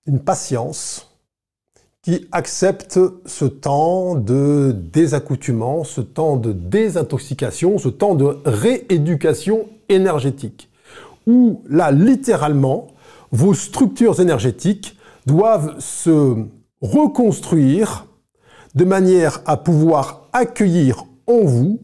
une 0.07 0.21
patience 0.21 1.13
qui 2.03 2.29
accepte 2.31 3.01
ce 3.27 3.45
temps 3.45 4.15
de 4.15 4.73
désaccoutumement, 4.93 5.83
ce 5.83 6.01
temps 6.01 6.37
de 6.37 6.53
désintoxication, 6.53 7.79
ce 7.79 7.89
temps 7.89 8.15
de 8.15 8.39
rééducation 8.45 9.67
énergétique, 9.89 10.71
où 11.27 11.63
là, 11.69 11.91
littéralement, 11.91 12.87
vos 13.33 13.55
structures 13.55 14.21
énergétiques 14.21 14.97
doivent 15.27 15.81
se 15.81 16.47
reconstruire 16.81 18.07
de 18.75 18.85
manière 18.85 19.41
à 19.47 19.57
pouvoir 19.57 20.29
accueillir 20.33 21.05
en 21.27 21.41
vous 21.41 21.81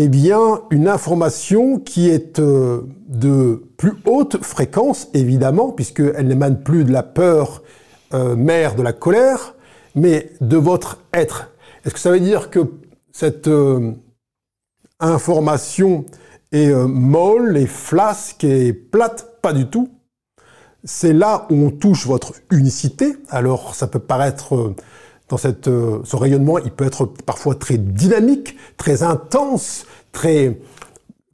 eh 0.00 0.08
bien, 0.08 0.62
une 0.70 0.86
information 0.86 1.80
qui 1.80 2.08
est 2.08 2.38
euh, 2.38 2.82
de 3.08 3.64
plus 3.76 3.94
haute 4.04 4.44
fréquence, 4.44 5.08
évidemment, 5.12 5.72
puisqu'elle 5.72 6.28
n'émane 6.28 6.62
plus 6.62 6.84
de 6.84 6.92
la 6.92 7.02
peur 7.02 7.64
euh, 8.14 8.36
mère 8.36 8.76
de 8.76 8.82
la 8.82 8.92
colère, 8.92 9.56
mais 9.96 10.30
de 10.40 10.56
votre 10.56 11.00
être. 11.12 11.50
Est-ce 11.84 11.94
que 11.94 12.00
ça 12.00 12.12
veut 12.12 12.20
dire 12.20 12.48
que 12.48 12.60
cette 13.10 13.48
euh, 13.48 13.90
information 15.00 16.04
est 16.52 16.72
molle, 16.72 17.56
est 17.56 17.66
flasque, 17.66 18.44
est 18.44 18.72
plate? 18.72 19.40
Pas 19.42 19.52
du 19.52 19.66
tout. 19.66 19.88
C'est 20.90 21.12
là 21.12 21.46
où 21.50 21.66
on 21.66 21.70
touche 21.70 22.06
votre 22.06 22.32
unicité. 22.50 23.14
Alors, 23.28 23.74
ça 23.74 23.88
peut 23.88 23.98
paraître 23.98 24.72
dans 25.28 25.36
cette, 25.36 25.68
euh, 25.68 26.00
ce 26.04 26.16
rayonnement, 26.16 26.56
il 26.56 26.70
peut 26.70 26.86
être 26.86 27.04
parfois 27.04 27.54
très 27.56 27.76
dynamique, 27.76 28.56
très 28.78 29.02
intense, 29.02 29.84
très 30.12 30.58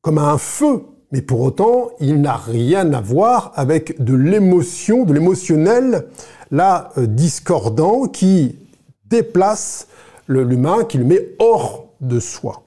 comme 0.03 0.19
un 0.19 0.39
feu, 0.39 0.83
mais 1.13 1.23
pour 1.23 1.41
autant, 1.41 1.91
il 2.01 2.21
n'a 2.21 2.37
rien 2.37 2.93
à 2.93 3.01
voir 3.01 3.53
avec 3.55 4.03
de 4.03 4.17
l'émotion, 4.17 5.05
de 5.05 5.15
l'émotionnel, 5.15 6.09
là, 6.51 6.91
euh, 6.99 7.07
discordant, 7.07 8.09
qui 8.09 8.59
déplace 9.07 9.87
l'humain, 10.27 10.83
qui 10.83 10.99
le 10.99 11.05
met 11.05 11.37
hors 11.39 11.87
de 12.01 12.19
soi. 12.19 12.65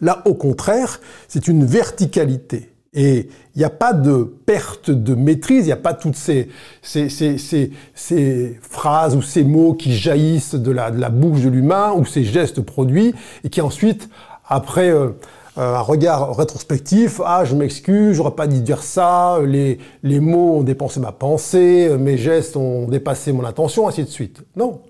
Là, 0.00 0.22
au 0.24 0.34
contraire, 0.34 1.00
c'est 1.28 1.46
une 1.46 1.64
verticalité. 1.64 2.72
Et 2.96 3.28
il 3.54 3.58
n'y 3.58 3.64
a 3.64 3.70
pas 3.70 3.92
de 3.92 4.24
perte 4.24 4.90
de 4.90 5.14
maîtrise, 5.14 5.64
il 5.64 5.66
n'y 5.66 5.72
a 5.72 5.76
pas 5.76 5.92
toutes 5.92 6.16
ces, 6.16 6.48
phrases 8.62 9.14
ou 9.14 9.20
ces 9.20 9.44
mots 9.44 9.74
qui 9.74 9.92
jaillissent 9.92 10.54
de 10.54 10.70
la, 10.70 10.90
bouche 11.10 11.42
de 11.42 11.50
l'humain 11.50 11.92
ou 11.92 12.06
ces 12.06 12.24
gestes 12.24 12.62
produits 12.62 13.14
et 13.44 13.50
qui 13.50 13.60
ensuite, 13.60 14.08
après 14.46 14.88
euh, 14.88 15.10
euh, 15.58 15.76
un 15.76 15.80
regard 15.80 16.34
rétrospectif, 16.34 17.20
ah 17.22 17.44
je 17.44 17.54
m'excuse, 17.54 18.16
j'aurais 18.16 18.34
pas 18.34 18.46
dit 18.46 18.62
dire 18.62 18.82
ça, 18.82 19.40
les, 19.44 19.78
mots 20.02 20.56
ont 20.56 20.62
dépensé 20.62 20.98
ma 20.98 21.12
pensée, 21.12 21.94
mes 21.98 22.16
gestes 22.16 22.56
ont 22.56 22.88
dépassé 22.88 23.30
mon 23.30 23.44
attention, 23.44 23.88
ainsi 23.88 24.04
de 24.04 24.08
suite. 24.08 24.42
Non. 24.56 24.80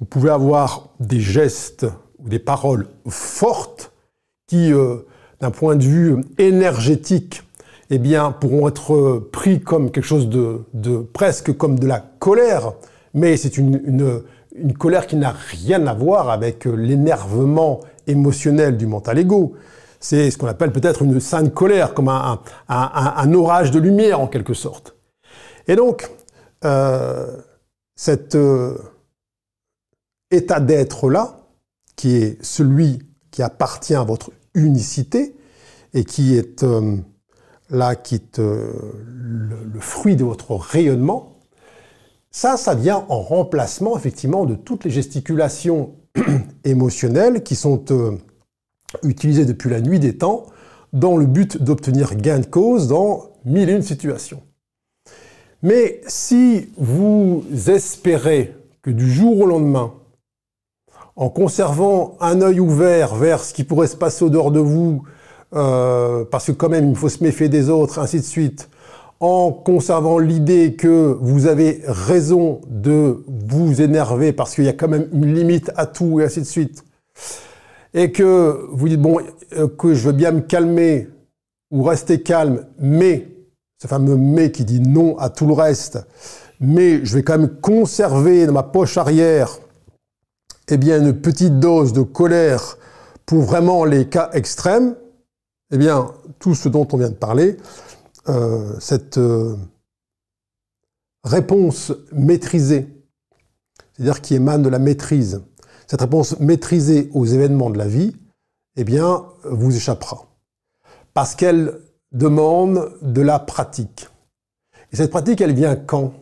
Vous 0.00 0.06
pouvez 0.06 0.30
avoir 0.30 0.88
des 1.00 1.20
gestes 1.20 1.86
ou 2.18 2.30
des 2.30 2.38
paroles 2.38 2.88
fortes 3.06 3.92
qui... 4.46 4.72
Euh, 4.72 5.04
d'un 5.40 5.50
point 5.50 5.76
de 5.76 5.84
vue 5.84 6.16
énergétique, 6.38 7.42
eh 7.90 7.98
bien, 7.98 8.32
pourront 8.32 8.68
être 8.68 9.28
pris 9.32 9.60
comme 9.60 9.90
quelque 9.90 10.04
chose 10.04 10.28
de, 10.28 10.98
presque 11.12 11.56
comme 11.56 11.78
de 11.78 11.86
la 11.86 12.00
colère, 12.18 12.72
mais 13.14 13.36
c'est 13.36 13.56
une, 13.56 14.22
une, 14.54 14.72
colère 14.74 15.06
qui 15.06 15.16
n'a 15.16 15.30
rien 15.30 15.86
à 15.86 15.94
voir 15.94 16.30
avec 16.30 16.64
l'énervement 16.64 17.80
émotionnel 18.06 18.76
du 18.76 18.86
mental 18.86 19.18
ego. 19.18 19.54
C'est 20.00 20.30
ce 20.30 20.38
qu'on 20.38 20.46
appelle 20.46 20.72
peut-être 20.72 21.02
une 21.02 21.20
sainte 21.20 21.54
colère, 21.54 21.94
comme 21.94 22.08
un, 22.08 22.40
un, 22.68 23.34
orage 23.34 23.70
de 23.70 23.78
lumière 23.78 24.20
en 24.20 24.26
quelque 24.26 24.54
sorte. 24.54 24.96
Et 25.66 25.76
donc, 25.76 26.10
euh, 26.64 27.36
cet 27.96 28.34
euh, 28.34 28.76
état 30.30 30.60
d'être-là, 30.60 31.38
qui 31.96 32.16
est 32.16 32.42
celui 32.44 33.00
qui 33.30 33.42
appartient 33.42 33.94
à 33.94 34.04
votre 34.04 34.30
unicité 34.64 35.34
et 35.94 36.04
qui 36.04 36.36
est 36.36 36.62
euh, 36.62 36.96
là, 37.70 37.94
qui 37.94 38.16
est 38.16 38.38
euh, 38.38 38.72
le, 39.06 39.80
fruit 39.80 40.16
de 40.16 40.24
votre 40.24 40.54
rayonnement, 40.54 41.38
ça, 42.30 42.56
ça 42.56 42.74
vient 42.74 43.04
en 43.08 43.20
remplacement 43.20 43.96
effectivement 43.96 44.44
de 44.44 44.54
toutes 44.54 44.84
les 44.84 44.90
gesticulations 44.90 45.94
émotionnelles 46.64 47.42
qui 47.42 47.56
sont 47.56 47.84
euh, 47.90 48.18
utilisées 49.02 49.44
depuis 49.44 49.70
la 49.70 49.80
nuit 49.80 49.98
des 49.98 50.16
temps 50.16 50.46
dans 50.92 51.16
le 51.16 51.26
but 51.26 51.62
d'obtenir 51.62 52.14
gain 52.16 52.38
de 52.38 52.46
cause 52.46 52.88
dans 52.88 53.30
mille 53.44 53.68
et 53.68 53.74
une 53.74 53.82
situations. 53.82 54.42
Mais 55.62 56.00
si 56.06 56.68
vous 56.76 57.44
espérez 57.66 58.54
que 58.82 58.90
du 58.90 59.10
jour 59.10 59.40
au 59.40 59.46
lendemain, 59.46 59.92
en 61.18 61.30
conservant 61.30 62.16
un 62.20 62.40
œil 62.42 62.60
ouvert 62.60 63.16
vers 63.16 63.42
ce 63.42 63.52
qui 63.52 63.64
pourrait 63.64 63.88
se 63.88 63.96
passer 63.96 64.24
au 64.24 64.30
dehors 64.30 64.52
de 64.52 64.60
vous, 64.60 65.02
euh, 65.54 66.24
parce 66.30 66.46
que 66.46 66.52
quand 66.52 66.68
même 66.68 66.90
il 66.90 66.96
faut 66.96 67.08
se 67.08 67.24
méfier 67.24 67.48
des 67.48 67.68
autres, 67.68 67.98
ainsi 67.98 68.18
de 68.18 68.24
suite, 68.24 68.68
en 69.18 69.50
conservant 69.50 70.20
l'idée 70.20 70.76
que 70.76 71.18
vous 71.20 71.48
avez 71.48 71.82
raison 71.86 72.60
de 72.68 73.24
vous 73.26 73.82
énerver 73.82 74.32
parce 74.32 74.54
qu'il 74.54 74.62
y 74.62 74.68
a 74.68 74.72
quand 74.72 74.86
même 74.86 75.08
une 75.12 75.34
limite 75.34 75.72
à 75.74 75.86
tout 75.86 76.20
et 76.20 76.24
ainsi 76.24 76.38
de 76.38 76.46
suite, 76.46 76.84
et 77.94 78.12
que 78.12 78.66
vous 78.70 78.88
dites, 78.88 79.02
bon, 79.02 79.18
que 79.76 79.94
je 79.94 80.06
veux 80.06 80.12
bien 80.12 80.30
me 80.30 80.40
calmer 80.40 81.08
ou 81.72 81.82
rester 81.82 82.22
calme, 82.22 82.64
mais, 82.78 83.26
ce 83.82 83.88
fameux 83.88 84.16
mais 84.16 84.52
qui 84.52 84.64
dit 84.64 84.80
non 84.80 85.18
à 85.18 85.30
tout 85.30 85.48
le 85.48 85.52
reste, 85.52 85.98
mais 86.60 87.04
je 87.04 87.16
vais 87.16 87.24
quand 87.24 87.38
même 87.38 87.56
conserver 87.60 88.46
dans 88.46 88.52
ma 88.52 88.62
poche 88.62 88.96
arrière 88.98 89.58
eh 90.68 90.76
bien, 90.76 91.00
une 91.00 91.20
petite 91.20 91.58
dose 91.60 91.92
de 91.92 92.02
colère 92.02 92.78
pour 93.26 93.42
vraiment 93.42 93.84
les 93.84 94.08
cas 94.08 94.30
extrêmes, 94.32 94.96
eh 95.70 95.78
bien, 95.78 96.12
tout 96.38 96.54
ce 96.54 96.68
dont 96.68 96.86
on 96.92 96.96
vient 96.96 97.10
de 97.10 97.14
parler, 97.14 97.56
euh, 98.28 98.74
cette 98.80 99.18
euh, 99.18 99.56
réponse 101.24 101.92
maîtrisée, 102.12 102.88
c'est-à-dire 103.92 104.20
qui 104.20 104.34
émane 104.34 104.62
de 104.62 104.68
la 104.68 104.78
maîtrise, 104.78 105.42
cette 105.86 106.00
réponse 106.00 106.38
maîtrisée 106.40 107.10
aux 107.12 107.24
événements 107.24 107.70
de 107.70 107.78
la 107.78 107.88
vie, 107.88 108.14
eh 108.76 108.84
bien, 108.84 109.24
vous 109.44 109.74
échappera. 109.74 110.26
Parce 111.14 111.34
qu'elle 111.34 111.80
demande 112.12 112.92
de 113.02 113.20
la 113.20 113.38
pratique. 113.38 114.08
Et 114.92 114.96
cette 114.96 115.10
pratique, 115.10 115.40
elle 115.40 115.54
vient 115.54 115.76
quand? 115.76 116.12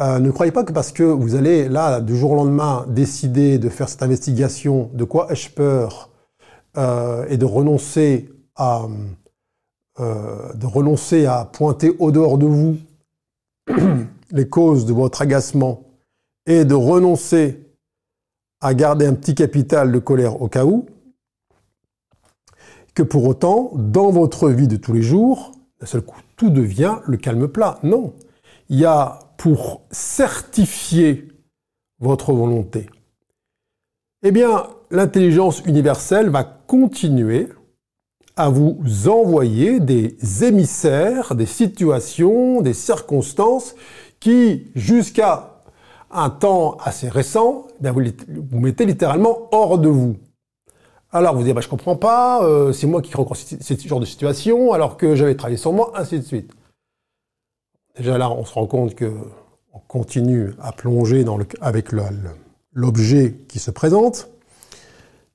Euh, 0.00 0.18
ne 0.18 0.30
croyez 0.30 0.52
pas 0.52 0.64
que 0.64 0.72
parce 0.72 0.92
que 0.92 1.02
vous 1.02 1.34
allez 1.34 1.68
là, 1.68 2.00
du 2.00 2.16
jour 2.16 2.32
au 2.32 2.36
lendemain, 2.36 2.86
décider 2.88 3.58
de 3.58 3.68
faire 3.68 3.88
cette 3.88 4.02
investigation, 4.02 4.90
de 4.94 5.04
quoi 5.04 5.30
ai-je 5.32 5.50
peur, 5.50 6.10
euh, 6.76 7.26
et 7.28 7.36
de 7.36 7.44
renoncer 7.44 8.30
à 8.54 8.86
euh, 10.00 10.52
de 10.54 10.66
renoncer 10.66 11.26
à 11.26 11.44
pointer 11.44 11.96
au 11.98 12.12
dehors 12.12 12.38
de 12.38 12.46
vous 12.46 12.76
les 14.30 14.48
causes 14.48 14.86
de 14.86 14.92
votre 14.92 15.22
agacement 15.22 15.82
et 16.46 16.64
de 16.64 16.74
renoncer 16.74 17.66
à 18.60 18.74
garder 18.74 19.06
un 19.06 19.14
petit 19.14 19.34
capital 19.34 19.90
de 19.90 19.98
colère 19.98 20.40
au 20.40 20.46
cas 20.46 20.64
où, 20.64 20.86
que 22.94 23.02
pour 23.02 23.24
autant, 23.24 23.72
dans 23.74 24.10
votre 24.10 24.50
vie 24.50 24.68
de 24.68 24.76
tous 24.76 24.92
les 24.92 25.02
jours, 25.02 25.52
d'un 25.80 25.86
seul 25.86 26.02
coup, 26.02 26.20
tout 26.36 26.50
devient 26.50 26.98
le 27.06 27.16
calme 27.16 27.48
plat. 27.48 27.80
Non. 27.82 28.14
Il 28.68 28.78
y 28.78 28.84
a 28.84 29.18
pour 29.38 29.86
certifier 29.90 31.28
votre 32.00 32.32
volonté 32.32 32.90
Eh 34.22 34.32
bien, 34.32 34.66
l'intelligence 34.90 35.62
universelle 35.64 36.28
va 36.28 36.44
continuer 36.44 37.48
à 38.36 38.50
vous 38.50 39.08
envoyer 39.08 39.80
des 39.80 40.16
émissaires, 40.44 41.34
des 41.34 41.46
situations, 41.46 42.60
des 42.60 42.74
circonstances 42.74 43.74
qui, 44.20 44.66
jusqu'à 44.74 45.62
un 46.10 46.30
temps 46.30 46.76
assez 46.84 47.08
récent, 47.08 47.66
eh 47.82 47.90
vous, 47.90 48.02
vous 48.50 48.60
mettez 48.60 48.86
littéralement 48.86 49.48
hors 49.52 49.78
de 49.78 49.88
vous. 49.88 50.16
Alors 51.10 51.34
vous 51.34 51.42
dites, 51.42 51.54
bah, 51.54 51.60
je 51.60 51.68
comprends 51.68 51.96
pas, 51.96 52.44
euh, 52.44 52.72
c'est 52.72 52.86
moi 52.86 53.00
qui 53.02 53.10
crée 53.10 53.22
ce 53.34 53.88
genre 53.88 54.00
de 54.00 54.04
situation, 54.04 54.72
alors 54.72 54.96
que 54.96 55.14
j'avais 55.14 55.36
travaillé 55.36 55.56
sur 55.56 55.72
moi, 55.72 55.92
ainsi 55.94 56.18
de 56.18 56.24
suite. 56.24 56.52
Déjà 57.98 58.16
là, 58.16 58.30
on 58.30 58.44
se 58.44 58.54
rend 58.54 58.66
compte 58.66 58.94
que 58.94 59.12
on 59.72 59.80
continue 59.80 60.52
à 60.60 60.72
plonger 60.72 61.24
le, 61.24 61.46
avec 61.60 61.88
l'objet 62.72 63.34
qui 63.48 63.58
se 63.58 63.70
présente. 63.70 64.28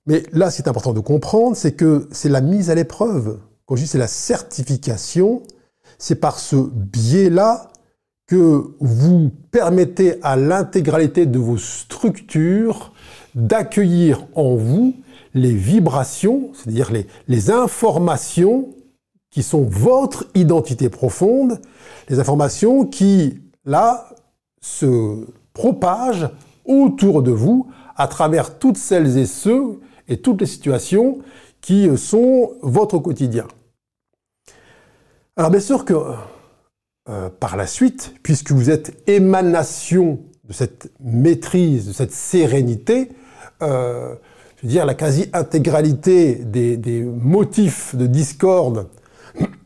Mais 0.06 0.24
là, 0.32 0.50
ce 0.50 0.58
qui 0.58 0.62
est 0.64 0.70
important 0.70 0.94
de 0.94 1.00
comprendre, 1.00 1.56
c'est 1.56 1.74
que 1.74 2.08
c'est 2.12 2.30
la 2.30 2.42
mise 2.42 2.70
à 2.70 2.76
l'épreuve. 2.76 3.40
Quand 3.66 3.76
je 3.76 3.84
dis 3.84 3.88
c'est 3.88 3.98
la 3.98 4.08
certification, 4.08 5.44
c'est 5.98 6.16
par 6.16 6.40
ce 6.40 6.56
biais-là 6.56 7.70
que 8.28 8.76
vous 8.80 9.32
permettez 9.52 10.20
à 10.24 10.36
l'intégralité 10.36 11.26
de 11.26 11.40
vos 11.40 11.58
structures 11.58 12.94
d'accueillir 13.36 14.26
en 14.36 14.56
vous 14.56 14.96
les 15.34 15.54
vibrations, 15.54 16.52
c'est-à-dire 16.54 16.92
les, 17.28 17.52
informations 17.52 18.70
qui 19.34 19.42
sont 19.42 19.64
votre 19.64 20.28
identité 20.36 20.90
profonde, 20.90 21.60
les 22.08 22.20
informations 22.20 22.86
qui, 22.86 23.42
là, 23.66 24.10
se 24.62 25.26
propagent 25.54 26.30
autour 26.66 27.24
de 27.24 27.32
vous 27.32 27.68
à 27.96 28.08
travers 28.08 28.60
toutes 28.60 28.78
celles 28.78 29.18
et 29.18 29.26
ceux 29.26 29.80
et 30.08 30.18
toutes 30.18 30.42
les 30.42 30.48
situations 30.48 31.18
qui 31.62 31.90
sont 31.98 32.52
votre 32.62 33.00
quotidien. 33.00 33.48
Alors 35.36 35.50
bien 35.50 35.60
sûr 35.60 35.84
que 35.84 35.96
euh, 37.10 37.30
par 37.40 37.58
la 37.58 37.66
suite, 37.66 38.14
puisque 38.22 38.52
vous 38.52 38.70
êtes 38.70 39.02
émanation 39.10 40.20
de 40.44 40.54
cette 40.54 40.92
maîtrise, 41.00 41.88
de 41.88 41.94
cette 41.94 42.12
sérénité, 42.12 43.10
euh, 43.64 44.14
je 44.58 44.68
veux 44.68 44.70
dire, 44.70 44.86
la 44.86 44.94
quasi-intégralité 44.94 46.36
des, 46.36 46.78
des, 46.78 47.02
motifs 47.02 47.96
de 47.96 48.06
discorde 48.06 48.88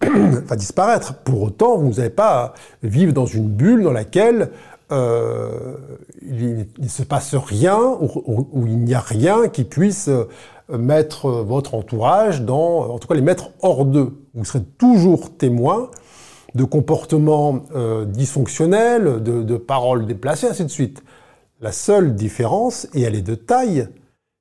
va 0.01 0.56
disparaître. 0.56 1.15
Pour 1.23 1.41
autant, 1.41 1.77
vous 1.77 1.93
n'allez 1.93 2.10
pas 2.10 2.53
vivre 2.84 3.13
dans 3.13 3.25
une 3.25 3.49
bulle 3.49 3.84
dans 3.84 3.91
laquelle 3.91 4.51
euh, 4.91 5.75
il 6.21 6.67
ne 6.80 6.88
se 6.88 7.03
passe 7.03 7.36
rien, 7.36 7.77
ou, 7.77 8.65
il 8.67 8.80
n'y 8.80 8.93
a 8.93 8.99
rien 8.99 9.49
qui 9.49 9.65
puisse 9.65 10.08
euh, 10.08 10.27
mettre 10.69 11.30
votre 11.30 11.75
entourage 11.75 12.41
dans, 12.41 12.89
en 12.89 12.99
tout 12.99 13.08
cas 13.08 13.15
les 13.15 13.21
mettre 13.21 13.51
hors 13.62 13.86
d'eux. 13.86 14.25
Vous 14.34 14.45
serez 14.45 14.63
toujours 14.77 15.36
témoin 15.36 15.89
de 16.56 16.63
comportements 16.63 17.63
euh, 17.75 18.06
dysfonctionnels, 18.06 19.21
de, 19.21 19.43
de, 19.43 19.58
paroles 19.58 20.06
déplacées, 20.06 20.47
ainsi 20.47 20.63
de 20.63 20.69
suite. 20.69 21.03
La 21.60 21.71
seule 21.71 22.15
différence, 22.15 22.88
et 22.93 23.01
elle 23.01 23.15
est 23.15 23.21
de 23.21 23.36
taille, 23.36 23.89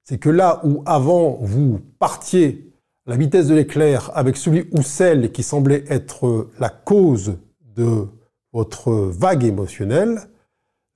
c'est 0.05 0.19
que 0.19 0.31
là 0.31 0.61
où 0.65 0.83
avant 0.87 1.39
vous 1.41 1.81
partiez 1.99 2.73
la 3.07 3.17
vitesse 3.17 3.47
de 3.47 3.55
l'éclair 3.55 4.11
avec 4.15 4.37
celui 4.37 4.69
ou 4.73 4.83
celle 4.83 5.33
qui 5.33 5.43
semblait 5.43 5.85
être 5.89 6.49
la 6.59 6.69
cause 6.69 7.37
de 7.77 8.07
votre 8.53 8.93
vague 8.93 9.45
émotionnelle, 9.45 10.29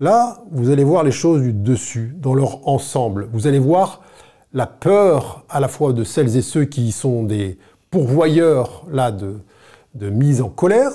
Là, 0.01 0.42
vous 0.51 0.70
allez 0.70 0.83
voir 0.83 1.05
les 1.05 1.12
choses 1.12 1.42
du 1.42 1.53
dessus, 1.53 2.14
dans 2.16 2.33
leur 2.33 2.66
ensemble. 2.66 3.29
Vous 3.35 3.46
allez 3.46 3.59
voir 3.59 4.01
la 4.55 4.66
peur 4.66 5.44
à 5.51 5.61
la 5.61 5.68
fois 5.68 5.92
de 5.92 6.05
celles 6.05 6.38
et 6.38 6.42
ceux 6.42 6.64
qui 6.64 6.90
sont 6.90 7.23
des 7.23 7.59
pourvoyeurs 7.90 8.87
là 8.90 9.12
de, 9.12 9.40
de 9.94 10.09
mise 10.09 10.40
en 10.40 10.49
colère, 10.49 10.90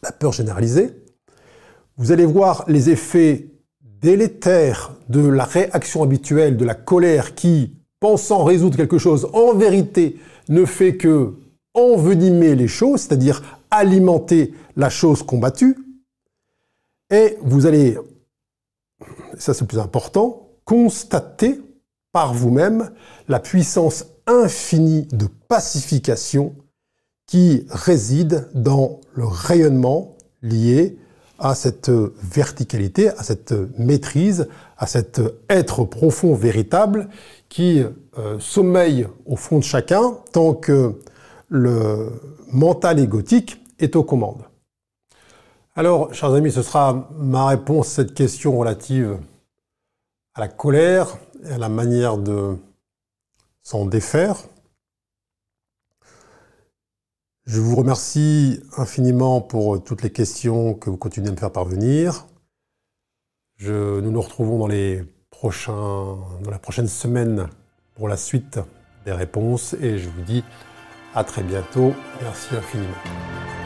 la 0.00 0.12
peur 0.12 0.30
généralisée. 0.30 0.94
Vous 1.96 2.12
allez 2.12 2.24
voir 2.24 2.64
les 2.68 2.88
effets 2.88 3.48
délétères 3.80 4.92
de 5.08 5.26
la 5.26 5.44
réaction 5.44 6.04
habituelle 6.04 6.56
de 6.56 6.64
la 6.64 6.76
colère 6.76 7.34
qui, 7.34 7.81
pensant 8.02 8.42
résoudre 8.42 8.76
quelque 8.76 8.98
chose, 8.98 9.28
en 9.32 9.54
vérité 9.54 10.18
ne 10.48 10.64
fait 10.64 10.96
que 10.96 11.34
envenimer 11.72 12.56
les 12.56 12.66
choses, 12.66 13.02
c'est-à-dire 13.02 13.60
alimenter 13.70 14.52
la 14.76 14.90
chose 14.90 15.22
combattue. 15.22 15.78
Et 17.10 17.38
vous 17.42 17.64
allez, 17.64 17.96
ça 19.38 19.54
c'est 19.54 19.60
le 19.60 19.68
plus 19.68 19.78
important, 19.78 20.48
constater 20.64 21.60
par 22.10 22.34
vous-même 22.34 22.90
la 23.28 23.38
puissance 23.38 24.06
infinie 24.26 25.06
de 25.12 25.28
pacification 25.46 26.56
qui 27.28 27.66
réside 27.70 28.48
dans 28.52 29.00
le 29.14 29.26
rayonnement 29.26 30.16
lié 30.42 30.98
à 31.38 31.54
cette 31.54 31.90
verticalité, 31.90 33.10
à 33.10 33.22
cette 33.22 33.54
maîtrise, 33.78 34.48
à 34.76 34.88
cet 34.88 35.20
être 35.48 35.84
profond 35.84 36.34
véritable 36.34 37.08
qui 37.52 37.84
euh, 38.16 38.40
sommeille 38.40 39.06
au 39.26 39.36
fond 39.36 39.58
de 39.58 39.62
chacun 39.62 40.14
tant 40.32 40.54
que 40.54 40.98
le 41.50 42.10
mental 42.50 42.98
égotique 42.98 43.60
est 43.78 43.94
aux 43.94 44.04
commandes. 44.04 44.42
Alors, 45.74 46.14
chers 46.14 46.32
amis, 46.32 46.50
ce 46.50 46.62
sera 46.62 47.10
ma 47.18 47.48
réponse 47.48 47.88
à 47.88 47.96
cette 47.96 48.14
question 48.14 48.58
relative 48.58 49.18
à 50.32 50.40
la 50.40 50.48
colère 50.48 51.18
et 51.44 51.50
à 51.50 51.58
la 51.58 51.68
manière 51.68 52.16
de 52.16 52.56
s'en 53.62 53.84
défaire. 53.84 54.36
Je 57.44 57.60
vous 57.60 57.76
remercie 57.76 58.62
infiniment 58.78 59.42
pour 59.42 59.84
toutes 59.84 60.00
les 60.00 60.10
questions 60.10 60.72
que 60.72 60.88
vous 60.88 60.96
continuez 60.96 61.28
à 61.28 61.32
me 61.32 61.36
faire 61.36 61.52
parvenir. 61.52 62.24
Nous 63.60 64.10
nous 64.10 64.22
retrouvons 64.22 64.58
dans 64.58 64.68
les 64.68 65.04
dans 65.50 66.50
la 66.50 66.58
prochaine 66.58 66.86
semaine 66.86 67.48
pour 67.96 68.08
la 68.08 68.16
suite 68.16 68.60
des 69.04 69.12
réponses 69.12 69.74
et 69.74 69.98
je 69.98 70.08
vous 70.08 70.22
dis 70.22 70.44
à 71.14 71.24
très 71.24 71.42
bientôt. 71.42 71.94
Merci 72.22 72.54
infiniment. 72.56 73.61